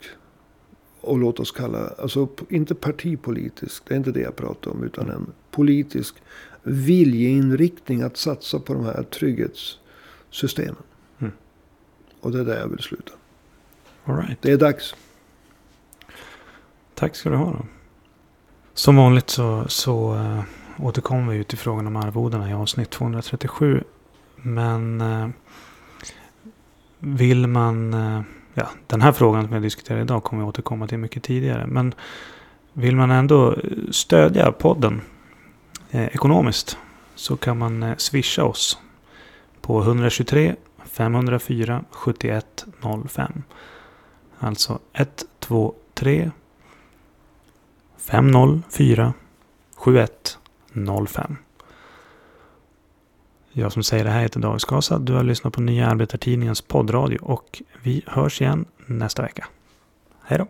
Och 1.01 1.17
låt 1.17 1.39
oss 1.39 1.51
kalla, 1.51 1.87
alltså 1.87 2.27
inte 2.49 2.75
partipolitisk, 2.75 3.83
det 3.87 3.93
är 3.93 3.97
inte 3.97 4.11
det 4.11 4.21
jag 4.21 4.35
pratar 4.35 4.71
om. 4.71 4.83
Utan 4.83 5.09
en 5.09 5.31
politisk 5.51 6.15
viljeinriktning 6.63 8.01
att 8.01 8.17
satsa 8.17 8.59
på 8.59 8.73
de 8.73 8.85
här 8.85 9.03
trygghetssystemen. 9.03 10.83
Mm. 11.19 11.33
Och 12.19 12.31
det 12.31 12.39
är 12.39 12.45
där 12.45 12.59
jag 12.59 12.67
vill 12.67 12.79
sluta. 12.79 13.11
All 14.05 14.15
right. 14.15 14.41
Det 14.41 14.51
är 14.51 14.57
dags. 14.57 14.95
Tack 16.99 17.15
ska 17.15 17.29
du 17.29 17.35
ha 17.35 17.45
då. 17.45 17.65
Som 18.73 18.95
vanligt 18.95 19.29
så, 19.29 19.65
så 19.67 20.15
äh, 20.15 20.41
återkommer 20.85 21.33
vi 21.33 21.43
till 21.43 21.57
frågan 21.57 21.87
om 21.87 21.95
arvodena 21.95 22.49
i 22.49 22.53
avsnitt 22.53 22.89
237. 22.89 23.83
Men 24.35 25.01
äh, 25.01 25.29
vill 26.99 27.47
man... 27.47 27.93
Äh, 27.93 28.21
ja, 28.53 28.69
den 28.87 29.01
här 29.01 29.11
frågan 29.11 29.43
som 29.43 29.53
jag 29.53 29.61
diskuterar 29.61 30.01
idag 30.01 30.23
kommer 30.23 30.43
vi 30.43 30.49
återkomma 30.49 30.87
till 30.87 30.97
mycket 30.97 31.23
tidigare. 31.23 31.67
Men 31.67 31.93
vill 32.73 32.95
man 32.95 33.11
ändå 33.11 33.55
stödja 33.91 34.51
podden 34.51 35.01
ekonomiskt 35.91 36.77
så 37.15 37.37
kan 37.37 37.57
man 37.57 37.95
swisha 37.97 38.43
oss 38.43 38.79
på 39.61 39.81
123 39.81 40.55
504 40.85 41.83
7105. 41.91 43.43
Alltså 44.39 44.79
123 44.93 46.31
504 48.11 49.13
7105. 49.75 51.37
Jag 53.51 53.71
som 53.71 53.83
säger 53.83 54.03
det 54.03 54.09
här 54.09 54.21
heter 54.21 54.39
David 54.39 54.61
Skasa. 54.61 54.99
Du 54.99 55.13
har 55.13 55.23
lyssnat 55.23 55.53
på 55.53 55.61
Nya 55.61 55.87
Arbetartidningens 55.87 56.61
poddradio 56.61 57.19
och 57.21 57.61
vi 57.83 58.03
hörs 58.07 58.41
igen 58.41 58.65
nästa 58.85 59.21
vecka. 59.21 59.47
Hej 60.23 60.37
då! 60.37 60.47